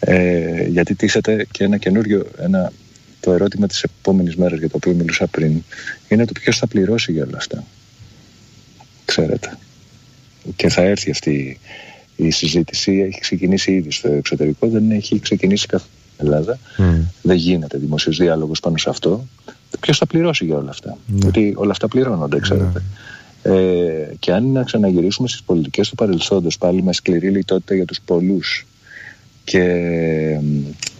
[0.00, 2.72] Ε, γιατί τίθεται και ένα καινούριο, ένα,
[3.20, 5.62] το ερώτημα της επόμενης μέρας για το οποίο μιλούσα πριν,
[6.08, 7.64] είναι το ποιος θα πληρώσει για όλα αυτά.
[9.04, 9.58] Ξέρετε.
[10.56, 11.58] Και θα έρθει αυτή
[12.16, 16.58] η συζήτηση, έχει ξεκινήσει ήδη στο εξωτερικό, δεν έχει ξεκινήσει καθόλου στην Ελλάδα.
[17.22, 19.26] Δεν γίνεται δημοσίος διάλογος πάνω σε αυτό.
[19.80, 20.96] Ποιος θα πληρώσει για όλα αυτά.
[20.96, 21.14] Mm.
[21.14, 22.78] Γιατί όλα αυτά πληρώνονται, ξέρετε.
[22.78, 22.82] Ναι.
[23.42, 28.00] Ε, και αν να ξαναγυρίσουμε στις πολιτικές του παρελθόντος πάλι με σκληρή λιτότητα για τους
[28.00, 28.66] πολλούς
[29.44, 29.62] και,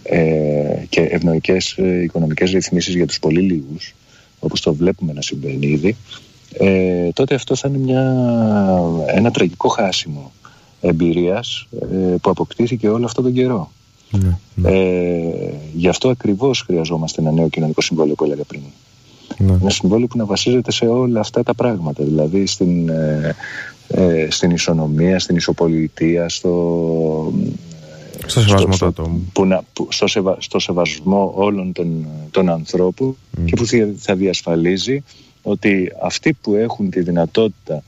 [0.03, 3.95] ε, και ευνοϊκές ε, οικονομικές ρυθμίσεις για τους πολύ λίγους
[4.38, 5.97] όπως το βλέπουμε να συμβαίνει ήδη
[6.53, 8.03] ε, τότε αυτό θα είναι μια,
[9.07, 10.32] ένα τραγικό χάσιμο
[10.80, 13.70] εμπειρίας ε, που αποκτήθηκε όλο αυτόν τον καιρό.
[14.11, 14.70] Ναι, ναι.
[14.70, 18.61] Ε, γι' αυτό ακριβώς χρειαζόμαστε ένα νέο κοινωνικό συμβόλαιο που έλεγα πριν.
[19.41, 19.53] Ναι.
[19.61, 22.05] Ένα συμβόλαιο που να βασίζεται σε όλα αυτά τα πράγματα.
[22.05, 23.36] Δηλαδή στην, ε,
[23.88, 27.32] ε, στην ισονομία, στην ισοπολιτεία, στο,
[28.26, 28.93] στο σεβασμό στο,
[29.32, 33.64] που να, που, στο, σεβα, στο σεβασμό όλων των, των ανθρώπων και που
[33.97, 35.03] θα διασφαλίζει
[35.43, 37.82] ότι αυτοί που έχουν τη δυνατότητα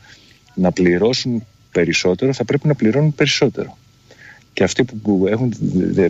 [0.55, 3.76] να πληρώσουν περισσότερο θα πρέπει να πληρώνουν περισσότερο.
[4.53, 5.53] Και αυτοί που έχουν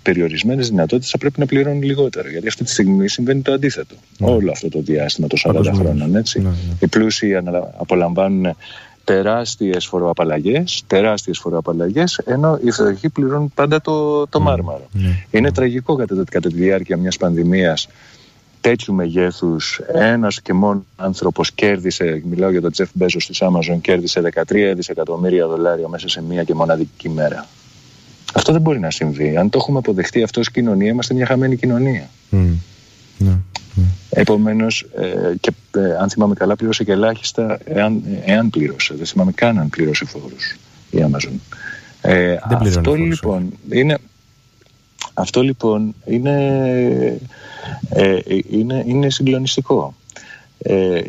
[0.03, 2.31] περιορισμένες δυνατότητες θα πρέπει να πληρώνουν λιγότερο.
[2.31, 3.95] Γιατί αυτή τη στιγμή συμβαίνει το αντίθετο.
[4.19, 4.31] Ναι.
[4.31, 6.17] Όλο αυτό το διάστημα των 40 χρόνων.
[6.17, 6.41] Έτσι.
[6.41, 6.55] Ναι, ναι.
[6.81, 7.37] Οι πλούσιοι
[7.77, 8.57] απολαμβάνουν
[9.05, 14.89] τεράστιες φοροαπαλλαγές, τεράστιες φοροαπαλλαγές, ενώ οι φτωχοί πληρώνουν πάντα το, το μάρμαρο.
[15.31, 17.89] Είναι τραγικό κατά, κατά τη διάρκεια μιας πανδημίας
[18.61, 24.21] τέτοιου μεγέθους ένας και μόνο άνθρωπος κέρδισε, μιλάω για τον Τζεφ Μπέζος της Amazon, κέρδισε
[24.21, 27.47] 13 δισεκατομμύρια δολάρια μέσα σε μία και μοναδική μέρα.
[28.33, 29.37] Αυτό δεν μπορεί να συμβεί.
[29.37, 32.11] Αν το έχουμε αποδεχτεί αυτό ως κοινωνία, είμαστε μια χαμένη κοινωνία.
[32.33, 32.37] Mm.
[33.19, 33.39] Ναι.
[34.11, 38.95] Επομένως, ε, και ε, αν θυμάμαι καλά, πλήρωσε και ελάχιστα εάν, εάν πλήρωσε.
[38.95, 40.57] Δεν θυμάμαι καν αν πλήρωσε φόρους
[40.91, 41.33] η Amazon.
[42.01, 42.37] Ε,
[42.71, 43.99] αυτό λοιπόν είναι.
[45.15, 47.21] Αυτό λοιπόν είναι,
[47.89, 48.19] ε,
[48.51, 49.95] είναι, είναι συγκλονιστικό
[50.59, 51.01] ε,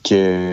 [0.00, 0.48] και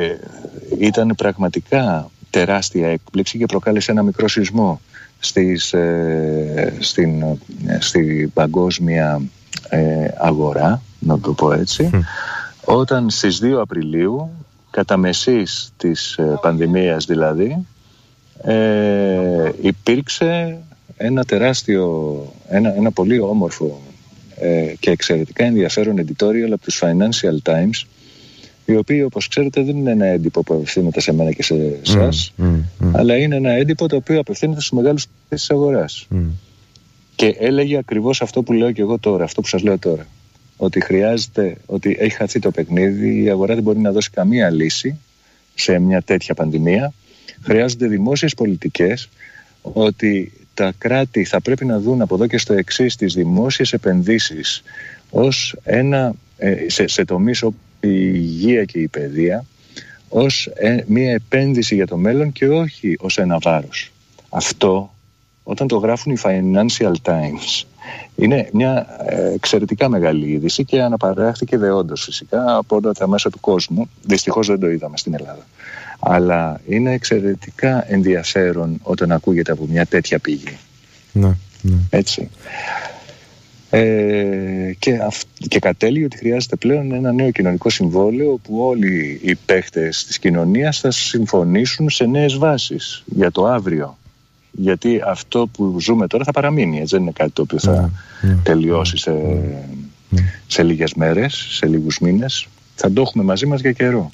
[0.80, 4.82] ήταν πραγματικά τεράστια έκπληξη και προκάλεσε ένα μικρό σεισμό
[5.20, 7.24] στις, ε, στην,
[7.80, 9.22] στη παγκόσμια
[10.18, 11.90] αγορά να το πω έτσι,
[12.66, 14.30] όταν στις 2 Απριλίου,
[14.72, 17.66] κατά μεσής της ε, πανδημίας δηλαδή,
[18.44, 20.58] ε, υπήρξε
[20.98, 23.82] ένα τεράστιο, ένα, ένα πολύ όμορφο
[24.40, 27.86] ε, και εξαιρετικά ενδιαφέρον editorial από τους Financial Times
[28.68, 32.34] οι οποίοι όπως ξέρετε δεν είναι ένα έντυπο που απευθύνεται σε μένα και σε εσάς,
[32.92, 36.08] αλλά είναι ένα έντυπο το οποίο απευθύνεται στους μεγάλους της αγοράς.
[37.16, 40.08] Και έλεγε ακριβώς αυτό που λέω και εγώ τώρα, αυτό που σας λέω τώρα
[40.58, 45.00] ότι χρειάζεται, ότι έχει χαθεί το παιχνίδι, η αγορά δεν μπορεί να δώσει καμία λύση
[45.56, 46.94] σε μια τέτοια πανδημία.
[47.42, 49.10] Χρειάζονται δημόσιες πολιτικές,
[49.62, 54.64] ότι τα κράτη θα πρέπει να δουν από εδώ και στο εξής τις δημόσιες επενδύσεις
[55.10, 59.46] ως ένα, ε, σε, σε τομείς όπως η υγεία και η παιδεία,
[60.10, 63.92] ως ε, μια επένδυση για το μέλλον και όχι ως ένα βάρος.
[64.30, 64.92] Αυτό
[65.44, 67.66] όταν το γράφουν οι Financial Times
[68.16, 73.40] είναι μια ε, εξαιρετικά μεγάλη είδηση και αναπαράχθηκε δεόντως φυσικά από όλα τα μέσα του
[73.40, 73.90] κόσμου.
[74.02, 75.46] Δυστυχώς δεν το είδαμε στην Ελλάδα.
[76.00, 80.58] Αλλά είναι εξαιρετικά ενδιαφέρον όταν ακούγεται από μια τέτοια πηγή.
[81.12, 81.32] Ναι,
[81.62, 81.78] ναι.
[81.90, 82.30] Έτσι.
[83.70, 85.00] Ε, και,
[85.48, 90.80] και κατέληγε ότι χρειάζεται πλέον ένα νέο κοινωνικό συμβόλαιο όπου όλοι οι παίχτες της κοινωνίας
[90.80, 93.98] θα συμφωνήσουν σε νέες βάσεις για το αύριο
[94.58, 96.80] γιατί αυτό που ζούμε τώρα θα παραμείνει.
[96.80, 97.92] Έτσι δεν είναι κάτι το οποίο θα
[98.22, 98.40] ναι, ναι.
[98.44, 99.12] τελειώσει σε,
[100.10, 100.34] ναι.
[100.48, 102.48] σε λίγες μέρες, σε λίγους μήνες.
[102.76, 104.12] Θα το έχουμε μαζί μας για καιρό.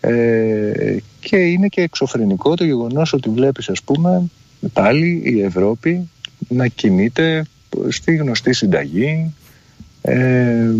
[0.00, 4.30] Ε, και είναι και εξωφρενικό το γεγονός ότι βλέπεις ας πούμε
[4.72, 6.10] πάλι η Ευρώπη
[6.48, 7.44] να κινείται
[7.88, 9.34] στη γνωστή συνταγή
[10.02, 10.70] ε,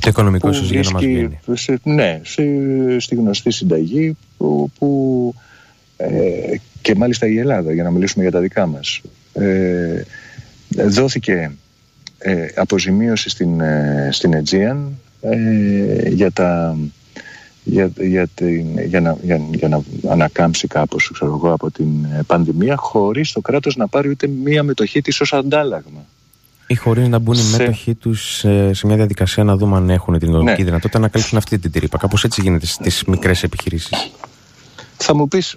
[0.00, 1.38] το οικονομικός ίσως για να μας βγαίνει.
[1.82, 2.20] Ναι,
[2.98, 5.34] στη, γνωστή συνταγή που, που
[5.96, 9.00] ε, και μάλιστα η Ελλάδα, για να μιλήσουμε για τα δικά μας.
[9.32, 10.02] Ε,
[10.68, 11.50] δόθηκε
[12.18, 14.76] ε, αποζημίωση στην, ε, στην Aegean
[15.20, 16.76] ε, για, τα,
[17.64, 22.76] για, για, την, για, να, για, για να ανακάμψει κάπως ξέρω εγώ, από την πανδημία
[22.76, 26.04] χωρίς το κράτος να πάρει ούτε μία μετοχή της ως αντάλλαγμα.
[26.66, 28.36] Ή χωρίς να μπουν οι μέτοχοί τους
[28.70, 30.64] σε μια διαδικασία να δούμε αν έχουν την οικονομική ναι.
[30.64, 31.98] δυνατότητα να καλύψουν αυτή την τρύπα.
[31.98, 34.10] Κάπως έτσι γίνεται στις μικρές επιχειρήσεις.
[34.96, 35.56] Θα μου πεις,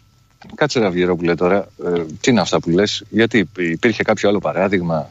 [0.55, 1.67] Κάτσε να βγει που λέει τώρα.
[1.85, 5.09] Ε, τι είναι αυτά που λες, γιατί υπήρχε κάποιο άλλο παράδειγμα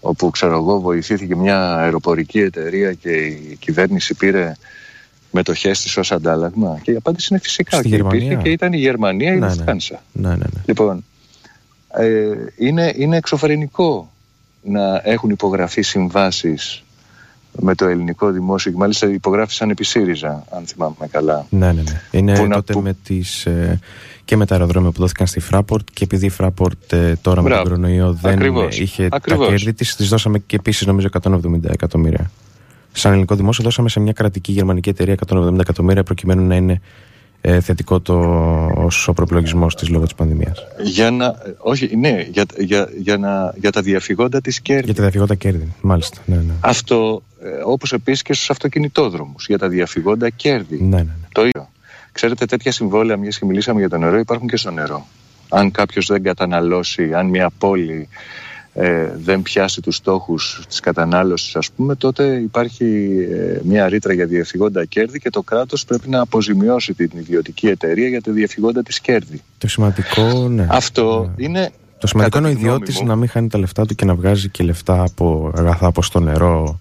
[0.00, 4.52] όπου ξέρω εγώ βοηθήθηκε μια αεροπορική εταιρεία και η κυβέρνηση πήρε
[5.32, 8.76] μετοχές της ως αντάλλαγμα και η απάντηση είναι φυσικά Στη και υπήρχε και ήταν η
[8.76, 9.72] Γερμανία ή η ναι, ναι.
[10.12, 10.62] ναι, ναι, ναι.
[10.64, 11.04] Λοιπόν,
[11.88, 14.12] ε, είναι, είναι εξωφρενικό
[14.62, 16.82] να έχουν υπογραφεί συμβάσεις
[17.60, 21.46] με το ελληνικό δημόσιο και μάλιστα υπογράφησαν επί ΣΥΡΙΖΑ, αν θυμάμαι καλά.
[21.50, 22.00] Ναι, ναι, ναι.
[22.10, 23.78] Είναι που τότε με τις, ε,
[24.24, 27.62] και με τα αεροδρόμια που δόθηκαν στη Fraport και επειδή η Fraport ε, τώρα Μπράβο.
[27.62, 28.78] με τον κορονοϊό δεν Ακριβώς.
[28.78, 29.46] είχε Ακριβώς.
[29.46, 32.30] τα κέρδη της, τις δώσαμε και επίσης νομίζω 170 εκατομμύρια.
[32.92, 36.80] Σαν ελληνικό δημόσιο δώσαμε σε μια κρατική γερμανική εταιρεία 170 εκατομμύρια προκειμένου να είναι
[37.44, 38.14] ε, θετικό το,
[38.74, 40.66] ως ο προπλογισμός της λόγω της πανδημίας.
[40.82, 44.84] Για να, όχι, ναι, για, για, για, να, για τα διαφυγόντα της κέρδη.
[44.84, 46.20] Για τα διαφυγόντα κέρδη, μάλιστα.
[46.26, 46.52] Ναι, ναι.
[46.60, 50.82] Αυτό, ε, όπως επίσης και στους αυτοκινητόδρομους, για τα διαφυγόντα κέρδη.
[50.82, 51.26] Ναι, ναι, ναι.
[51.32, 51.68] Το ίδιο.
[52.12, 55.06] Ξέρετε, τέτοια συμβόλαια, μιας και μιλήσαμε για το νερό, υπάρχουν και στο νερό.
[55.48, 58.08] Αν κάποιος δεν καταναλώσει, αν μια πόλη
[58.74, 62.84] ε, δεν πιάσει τους στόχους της κατανάλωσης ας πούμε τότε υπάρχει
[63.32, 68.08] ε, μια ρήτρα για διαφυγόντα κέρδη και το κράτος πρέπει να αποζημιώσει την ιδιωτική εταιρεία
[68.08, 69.42] για τη διαφυγόντα της κέρδη.
[69.58, 70.66] Το σημαντικό, ναι.
[70.70, 71.44] Αυτό ναι.
[71.44, 71.70] είναι...
[71.98, 74.64] Το σημαντικό είναι ο ιδιώτης να μην χάνει τα λεφτά του και να βγάζει και
[74.64, 76.80] λεφτά από αγαθά όπως το νερό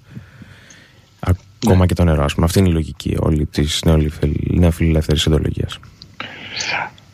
[1.64, 1.86] ακόμα ναι.
[1.86, 2.24] και το νερό.
[2.24, 2.46] Ας πούμε.
[2.46, 3.84] Αυτή είναι η λογική όλη της
[4.50, 5.80] νεοφιλελεύθερης ιδεολογίας.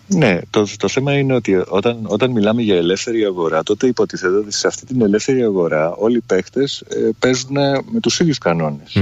[0.08, 4.52] Ναι, το, το θέμα είναι ότι όταν, όταν μιλάμε για ελεύθερη αγορά, τότε υποτιθέτω ότι
[4.54, 7.58] σε αυτή την ελεύθερη αγορά όλοι οι παίχτε ε, παίζουν
[7.92, 8.96] με τους ίδιους κανόνες.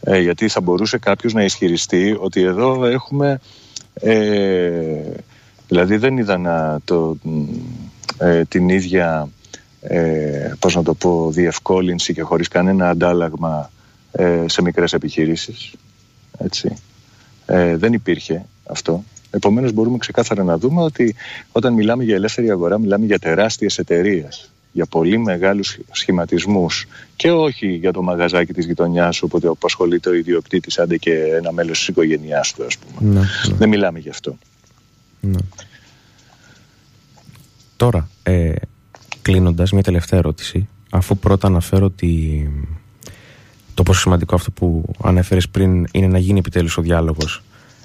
[0.00, 3.40] Ε, γιατί θα μπορούσε κάποιος να ισχυριστεί ότι εδώ έχουμε.
[3.94, 5.02] Ε,
[5.68, 7.16] δηλαδή δεν είδα το,
[8.18, 9.28] ε, την ίδια
[9.80, 13.70] ε, πώς να το πω, διευκόλυνση και χωρίς κανένα αντάλλαγμα
[14.12, 15.72] ε, σε μικρές επιχειρήσεις.
[16.38, 16.76] Έτσι.
[17.46, 19.04] Ε, δεν υπήρχε αυτό.
[19.34, 21.14] Επομένως, μπορούμε ξεκάθαρα να δούμε ότι
[21.52, 27.66] όταν μιλάμε για ελεύθερη αγορά, μιλάμε για τεράστιες εταιρείες, για πολύ μεγάλους σχηματισμούς και όχι
[27.66, 31.88] για το μαγαζάκι της γειτονιάς οπότε όπου ασχολείται ο ιδιοκτήτη, άντε και ένα μέλος της
[31.88, 33.12] οικογένειάς του, ας πούμε.
[33.12, 33.54] Ναι, ναι.
[33.56, 34.38] Δεν μιλάμε γι' αυτό.
[35.20, 35.38] Ναι.
[37.76, 38.52] Τώρα, ε,
[39.22, 40.68] κλείνοντας, μια τελευταία ερώτηση.
[40.90, 42.50] Αφού πρώτα αναφέρω ότι
[43.74, 47.42] το πόσο σημαντικό αυτό που ανέφερες πριν είναι να γίνει επιτέλους ο διάλογος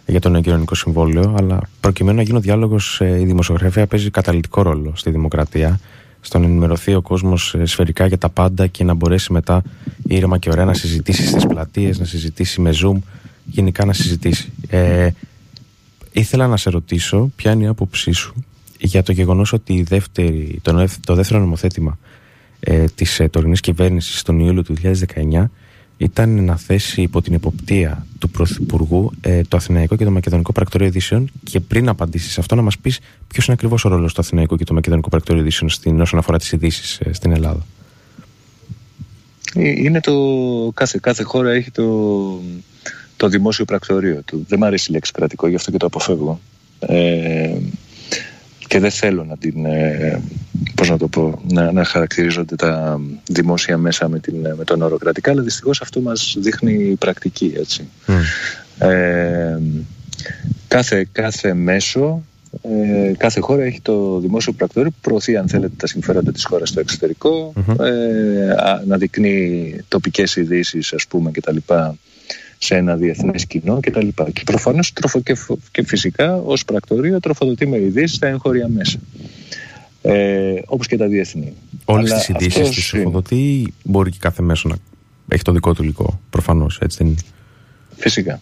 [0.08, 4.10] για το νέο κοινωνικό συμβόλαιο, αλλά προκειμένου να γίνει ο διάλογος, ε, η δημοσιογραφία παίζει
[4.10, 5.80] καταλητικό ρόλο στη δημοκρατία.
[6.22, 9.62] Στο να ενημερωθεί ο κόσμος ε, σφαιρικά για τα πάντα και να μπορέσει μετά
[10.08, 12.98] ήρεμα και ωραία να συζητήσει στις πλατείες, να συζητήσει με Zoom,
[13.46, 14.52] γενικά να συζητήσει.
[14.68, 15.10] Ε,
[16.12, 18.34] ήθελα να σε ρωτήσω ποια είναι η άποψή σου
[18.80, 21.98] για το γεγονός ότι η δεύτερη, το, το δεύτερο νομοθέτημα
[22.60, 25.46] ε, της ε, τωρινής κυβέρνησης τον Ιούλιο του 2019
[25.98, 30.88] ήταν να θέσει υπό την υποπτία του Πρωθυπουργού ε, το Αθηναϊκό και το Μακεδονικό Πρακτορείο
[30.88, 34.22] Ειδήσεων και πριν απαντήσεις σε αυτό να μας πεις ποιος είναι ακριβώς ο ρόλος του
[34.22, 37.66] Αθηναϊκού και του Μακεδονικού Πρακτορείο Ειδήσεων στην, όσον αφορά τις ειδήσεις ε, στην Ελλάδα.
[39.54, 40.14] Ε, είναι το.
[40.74, 42.40] Κάθε, κάθε χώρα έχει το,
[43.18, 44.46] το δημόσιο πρακτορείο του.
[44.48, 46.40] Δεν μου αρέσει η λέξη κρατικό, γι' αυτό και το αποφεύγω.
[46.80, 47.58] Ε,
[48.68, 50.22] και δεν θέλω να την, ε,
[50.76, 54.98] πώς να το πω, να, να χαρακτηρίζονται τα δημόσια μέσα με, την, με τον όρο
[54.98, 57.88] κρατικά, αλλά δυστυχώς αυτό μας δείχνει η πρακτική, έτσι.
[58.80, 59.58] Ε,
[60.68, 62.24] κάθε, κάθε μέσο,
[62.62, 66.70] ε, κάθε χώρα έχει το δημόσιο πρακτορείο που προωθεί, αν θέλετε, τα συμφέροντα της χώρας
[66.70, 71.58] στο εξωτερικό, ε, να δεικνύει τοπικές ειδήσεις, ας πούμε, κτλ
[72.58, 74.08] σε ένα διεθνές κοινό κτλ.
[74.08, 74.92] Και, και προφανώς
[75.24, 75.36] και,
[75.72, 79.00] και φυσικά ως πρακτορείο τροφοδοτεί με ειδήσεις στα εγχώρια μέσα.
[80.02, 81.54] Ε, όπως και τα διεθνή.
[81.86, 84.76] Όλες τις ειδήσεις τις τροφοδοτεί μπορεί και κάθε μέσο να
[85.28, 87.18] έχει το δικό του υλικό προφανώς έτσι δεν είναι;
[87.96, 88.42] Φυσικά.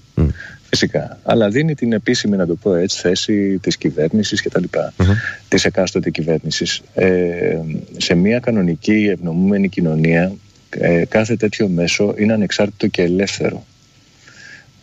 [0.70, 1.20] Φυσικά.
[1.24, 4.94] Αλλά δίνει την επίσημη, να το πω έτσι, θέση της κυβέρνησης και τα λοιπά.
[4.98, 5.06] Mm-hmm.
[5.48, 6.82] Της εκάστοτε κυβέρνησης.
[6.94, 7.60] Ε,
[7.98, 10.36] σε μια κανονική ευνομούμενη κοινωνία
[10.70, 13.66] ε, κάθε τέτοιο μέσο είναι ανεξάρτητο και ελεύθερο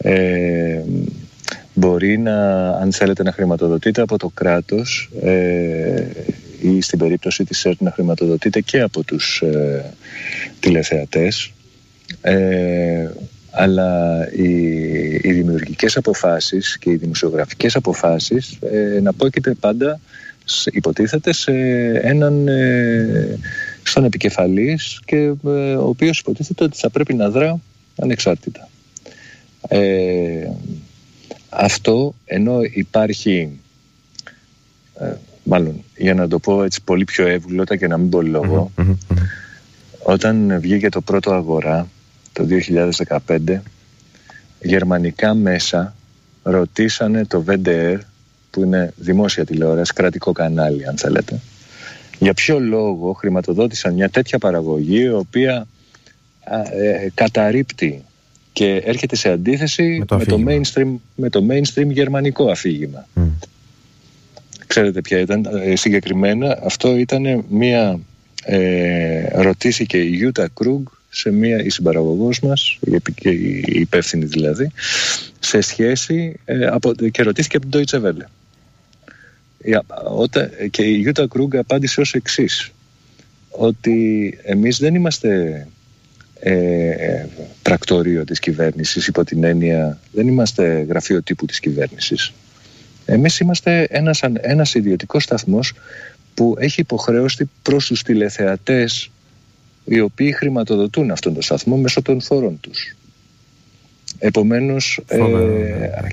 [0.03, 0.83] ε,
[1.75, 6.07] μπορεί να, αν θέλετε, να χρηματοδοτείτε από το κράτος ε,
[6.61, 9.85] ή στην περίπτωση της ΕΡΤ να χρηματοδοτείτε και από τους ε,
[10.61, 11.53] τηλεθεατές
[12.21, 13.09] ε,
[13.51, 14.53] αλλά οι,
[15.23, 20.01] οι δημιουργικές αποφάσεις και οι δημοσιογραφικές αποφάσεις ε, να πόκειται πάντα
[20.73, 21.53] υποτίθεται σε
[22.03, 23.39] έναν ε,
[23.83, 27.61] στον επικεφαλής και ε, ο οποίος υποτίθεται ότι θα πρέπει να δρά
[28.01, 28.69] ανεξάρτητα.
[29.75, 30.51] Ε,
[31.49, 33.61] αυτό ενώ υπάρχει
[35.01, 35.13] ε,
[35.43, 38.71] μάλλον για να το πω έτσι πολύ πιο εύγλωτα και να μην πω λόγο
[40.03, 41.89] όταν βγήκε το πρώτο αγορά
[42.33, 42.47] το
[43.27, 43.59] 2015
[44.61, 45.95] γερμανικά μέσα
[46.43, 47.99] ρωτήσανε το VDR
[48.51, 51.41] που είναι δημόσια τηλεόραση, κρατικό κανάλι αν θέλετε
[52.19, 55.67] για ποιο λόγο χρηματοδότησαν μια τέτοια παραγωγή η οποία
[56.73, 58.05] ε, καταρρύπτει
[58.53, 63.09] και έρχεται σε αντίθεση με το, με το, mainstream, με το mainstream γερμανικό αφήγημα.
[64.67, 66.59] Ξέρετε ποια ήταν ε, συγκεκριμένα.
[66.63, 68.01] Αυτό ήταν μία
[68.45, 72.79] ε, ρωτήθηκε η Ιούτα Κρούγκ σε μία, η συμπαραγωγός μας,
[73.23, 73.31] η,
[73.65, 74.71] η υπεύθυνη δηλαδή,
[75.41, 78.27] σε σχέση ε, από, και ρωτήθηκε από την Deutsche Welle.
[80.17, 82.71] Όταν, και η Ιούτα Κρούγκ απάντησε ως εξής
[83.51, 85.67] ότι εμείς δεν είμαστε
[86.45, 87.27] ε,
[87.63, 92.33] πρακτορείο της κυβέρνησης υπό την έννοια δεν είμαστε γραφείο τύπου της κυβέρνησης.
[93.07, 95.75] Εμείς είμαστε ένας, ένας ιδιωτικός σταθμός
[96.35, 99.11] που έχει υποχρέωση προς τους τηλεθεατές
[99.85, 102.97] οι οποίοι χρηματοδοτούν αυτόν τον σταθμό μέσω των φόρων τους.
[104.19, 105.19] Επομένως ε,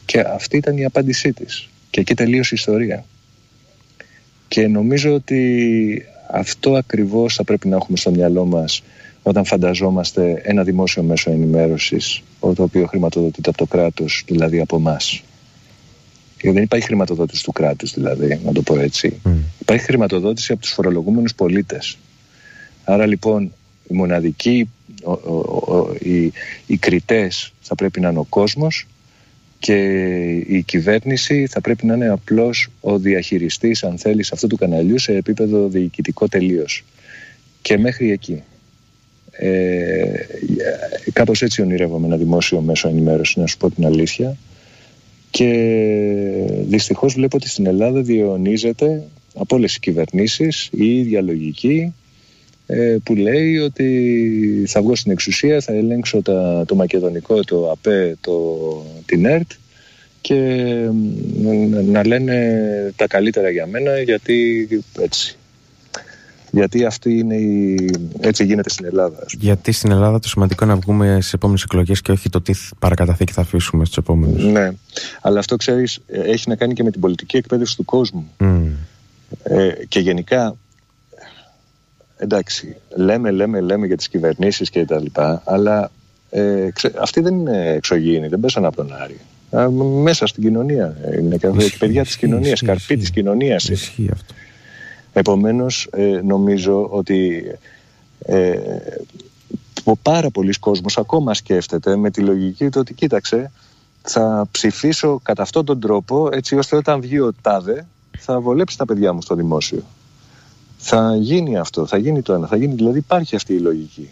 [0.06, 3.06] και αυτή ήταν η απάντησή της και εκεί τελείωσε η ιστορία.
[4.48, 8.84] Και νομίζω ότι αυτό ακριβώς θα πρέπει να έχουμε στο μυαλό μας
[9.24, 15.24] όταν φανταζόμαστε ένα δημόσιο μέσο ενημέρωσης το οποίο χρηματοδοτείται από το κράτος, δηλαδή από εμάς.
[16.42, 19.22] Δεν υπάρχει χρηματοδότηση του κράτους δηλαδή, να το πω έτσι.
[19.26, 19.30] Mm.
[19.60, 21.98] Υπάρχει χρηματοδότηση από τους φορολογούμενους πολίτες.
[22.84, 23.52] Άρα λοιπόν
[23.88, 24.70] οι μοναδικοί,
[25.04, 26.32] ο, ο, οι,
[26.66, 28.88] οι κριτές θα πρέπει να είναι ο κόσμος
[29.60, 29.76] και
[30.48, 35.16] η κυβέρνηση θα πρέπει να είναι απλώς ο διαχειριστής αν θέλεις αυτού του καναλιού σε
[35.16, 36.84] επίπεδο διοικητικό τελείως
[37.62, 38.44] και μέχρι εκεί
[39.42, 40.26] ε,
[41.14, 44.38] κάπως έτσι ονειρεύομαι ένα δημόσιο μέσο ενημέρωσης να σου πω την αλήθεια
[45.30, 45.50] και
[46.68, 49.04] δυστυχώς βλέπω ότι στην Ελλάδα διαιωνίζεται
[49.36, 51.94] από όλες τις κυβερνήσεις η ίδια λογική
[52.66, 58.18] ε, που λέει ότι θα βγω στην εξουσία, θα ελέγξω τα, το μακεδονικό, το ΑΠΕ,
[58.22, 58.58] το,
[59.06, 59.52] την ΕΡΤ
[60.22, 60.36] και
[61.86, 64.68] να λένε τα καλύτερα για μένα γιατί
[65.00, 65.39] έτσι.
[66.52, 67.90] Γιατί αυτή είναι η...
[68.20, 69.26] έτσι γίνεται στην Ελλάδα.
[69.40, 72.54] Γιατί στην Ελλάδα το σημαντικό είναι να βγούμε στις επόμενες εκλογές και όχι το τι
[72.80, 74.44] παρακαταθήκη θα αφήσουμε στους επόμενους.
[74.44, 74.72] Ναι.
[75.22, 78.30] Αλλά αυτό ξέρεις, έχει να κάνει και με την πολιτική εκπαίδευση του κόσμου.
[78.40, 78.62] Mm.
[79.44, 80.56] Ε, και γενικά
[82.18, 85.92] εντάξει, λέμε, λέμε, λέμε για τις κυβερνήσεις και τα λοιπά, αλλά
[86.30, 86.68] ε,
[87.02, 89.20] αυτοί δεν είναι εξωγήινοι, δεν πέσαν από τον Άρη.
[90.02, 91.48] μέσα στην κοινωνία είναι και
[91.80, 93.70] παιδιά της κοινωνίας, καρπή της κοινωνίας.
[93.70, 94.34] Ισχύει αυτό.
[95.14, 97.44] Επομένως, ε, νομίζω ότι
[98.20, 98.60] ε,
[100.02, 103.52] πάρα πολλοί κόσμος ακόμα σκέφτεται με τη λογική του ότι κοίταξε,
[104.02, 107.86] θα ψηφίσω κατά αυτόν τον τρόπο έτσι ώστε όταν βγει ο τάδε
[108.18, 109.84] θα βολέψει τα παιδιά μου στο δημόσιο
[110.80, 114.10] θα γίνει αυτό, θα γίνει το ένα, θα γίνει, δηλαδή υπάρχει αυτή η λογική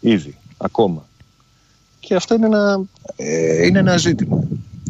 [0.00, 1.06] ήδη, ακόμα.
[2.00, 2.80] Και αυτό είναι ένα,
[3.16, 4.44] ε, είναι ένα ζήτημα.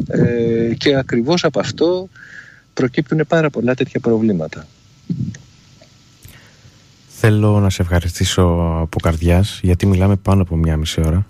[0.07, 2.09] Ε, και ακριβώς από αυτό
[2.73, 4.67] προκύπτουν πάρα πολλά τέτοια προβλήματα.
[7.21, 8.41] Θέλω να σε ευχαριστήσω
[8.81, 11.25] από καρδιάς γιατί μιλάμε πάνω από μία μισή ώρα.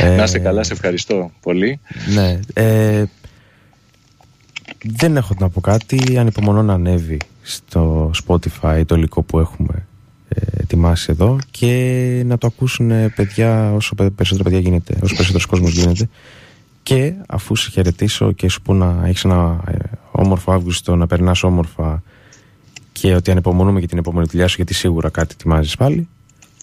[0.00, 1.80] Ε, να είσαι καλά, σε ευχαριστώ πολύ.
[2.14, 3.04] Ναι, ε,
[4.84, 9.86] δεν έχω να πω κάτι, ανυπομονώ να ανέβει στο Spotify το υλικό που έχουμε
[10.28, 15.72] ε, ετοιμάσει εδώ και να το ακούσουν παιδιά όσο περισσότερα παιδιά γίνεται, όσο περισσότερος κόσμος
[15.72, 16.08] γίνεται
[16.82, 19.76] και αφού σε χαιρετήσω και σου πω να έχεις ένα ε,
[20.10, 22.02] όμορφο Αύγουστο, να περνάς όμορφα
[23.00, 26.08] και ότι ανυπομονούμε για την επόμενη δουλειά σου γιατί σίγουρα κάτι ετοιμάζεις πάλι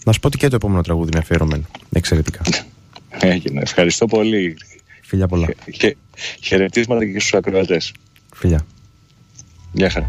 [0.06, 1.64] να σου πω ότι και το επόμενο τραγούδι είναι αφιερωμένο.
[1.92, 2.42] Εξαιρετικά.
[3.20, 3.62] Έγινε.
[3.62, 4.58] Ευχαριστώ πολύ.
[5.02, 5.48] Φιλιά πολλά.
[5.72, 5.98] Και,
[6.42, 7.94] χαιρετίσματα και στους ακροατές.
[8.34, 8.66] Φιλιά.
[9.72, 10.08] Γεια χαρά.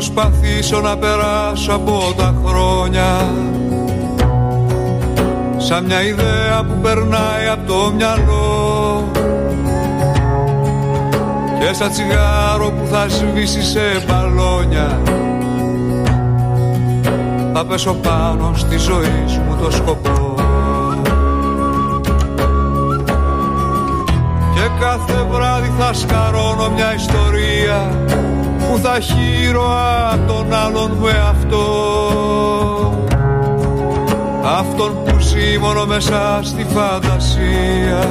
[0.00, 3.32] Προσπαθήσω να περάσω από τα χρόνια.
[5.56, 9.04] Σαν μια ιδέα που περνάει από το μυαλό.
[11.58, 15.00] Και σαν τσιγάρο που θα σβήσει σε μπαλόνια.
[17.52, 20.34] Θα πέσω πάνω στη ζωή μου το σκοπό.
[24.54, 27.88] Και κάθε βράδυ θα σκαρώνω μια ιστορία
[28.70, 29.72] που θα χείρω
[30.12, 31.64] απ' τον άλλον μου εαυτό.
[34.44, 38.08] Αυτόν που ζει μόνο μέσα στη φαντασία.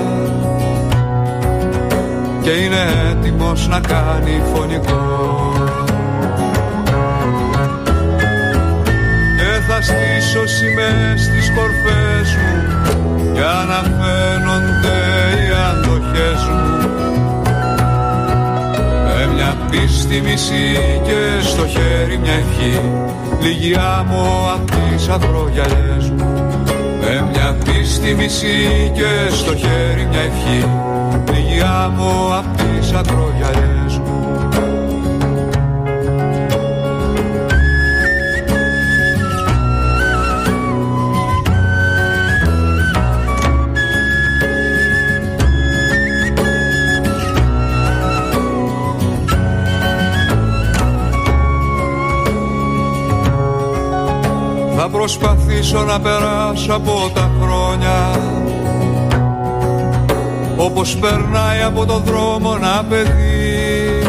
[2.41, 5.53] Και είναι έτοιμος να κάνει φωνικό.
[9.37, 14.97] Και θα στήσω σημαίες στις κορφές μου για να φαίνονται
[15.35, 17.38] οι αντοχές μου
[19.71, 22.81] μια πίστη μισή και στο χέρι μια ευχή.
[23.41, 26.25] Λίγη άμμο απ' τις αγρογιαλιές μου.
[27.01, 30.69] Με μια πίστη μισή και στο χέρι μια ευχή.
[31.33, 34.08] Λίγη άμμο απ' τις αγρογιαλιές μου
[54.99, 58.19] προσπαθήσω να περάσω από τα χρόνια.
[60.57, 64.01] Όπως περνάει από το δρόμο ένα παιδί.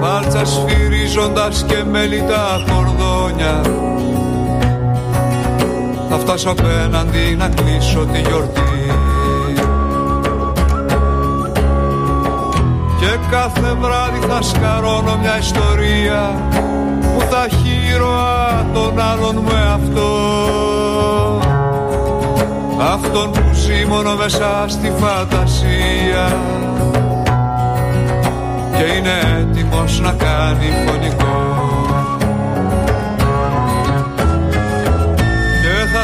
[0.00, 3.60] Φάλτσας σφυρίζοντας και μέλη τα κορδόνια.
[6.08, 8.92] Θα φτάσω απέναντι να κλείσω τη γιορτή.
[13.00, 16.34] Και κάθε βράδυ θα σκαρώνω μια ιστορία.
[16.50, 16.63] Που
[17.30, 20.10] θα χείροα τον άλλον με αυτό.
[22.92, 26.36] Αυτόν που ζει μόνο μέσα στη φαντασία.
[28.76, 31.54] Και είναι έτοιμος να κάνει φωνικό.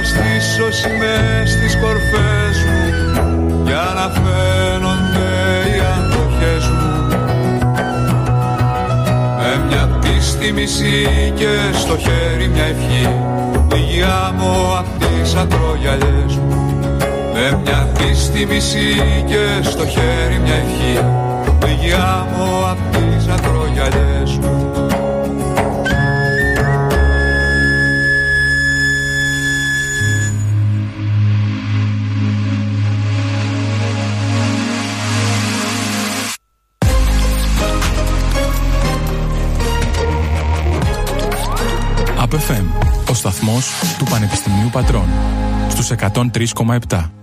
[0.02, 4.59] Στήσω σημαίες στις κορφές μου για να φαίνονται
[10.40, 13.14] πίστη μισή και στο χέρι μια ευχή.
[13.74, 16.78] Λίγη άμμο απ' τις ακρογιαλιές μου.
[17.34, 21.04] Με μια πίστη μισή και στο χέρι μια ευχή.
[21.66, 24.59] Λίγη άμμο απ' τις ακρογιαλιές μου
[43.40, 45.08] σταθμός του Πανεπιστημίου Πατρών
[45.68, 47.20] στους 103,7.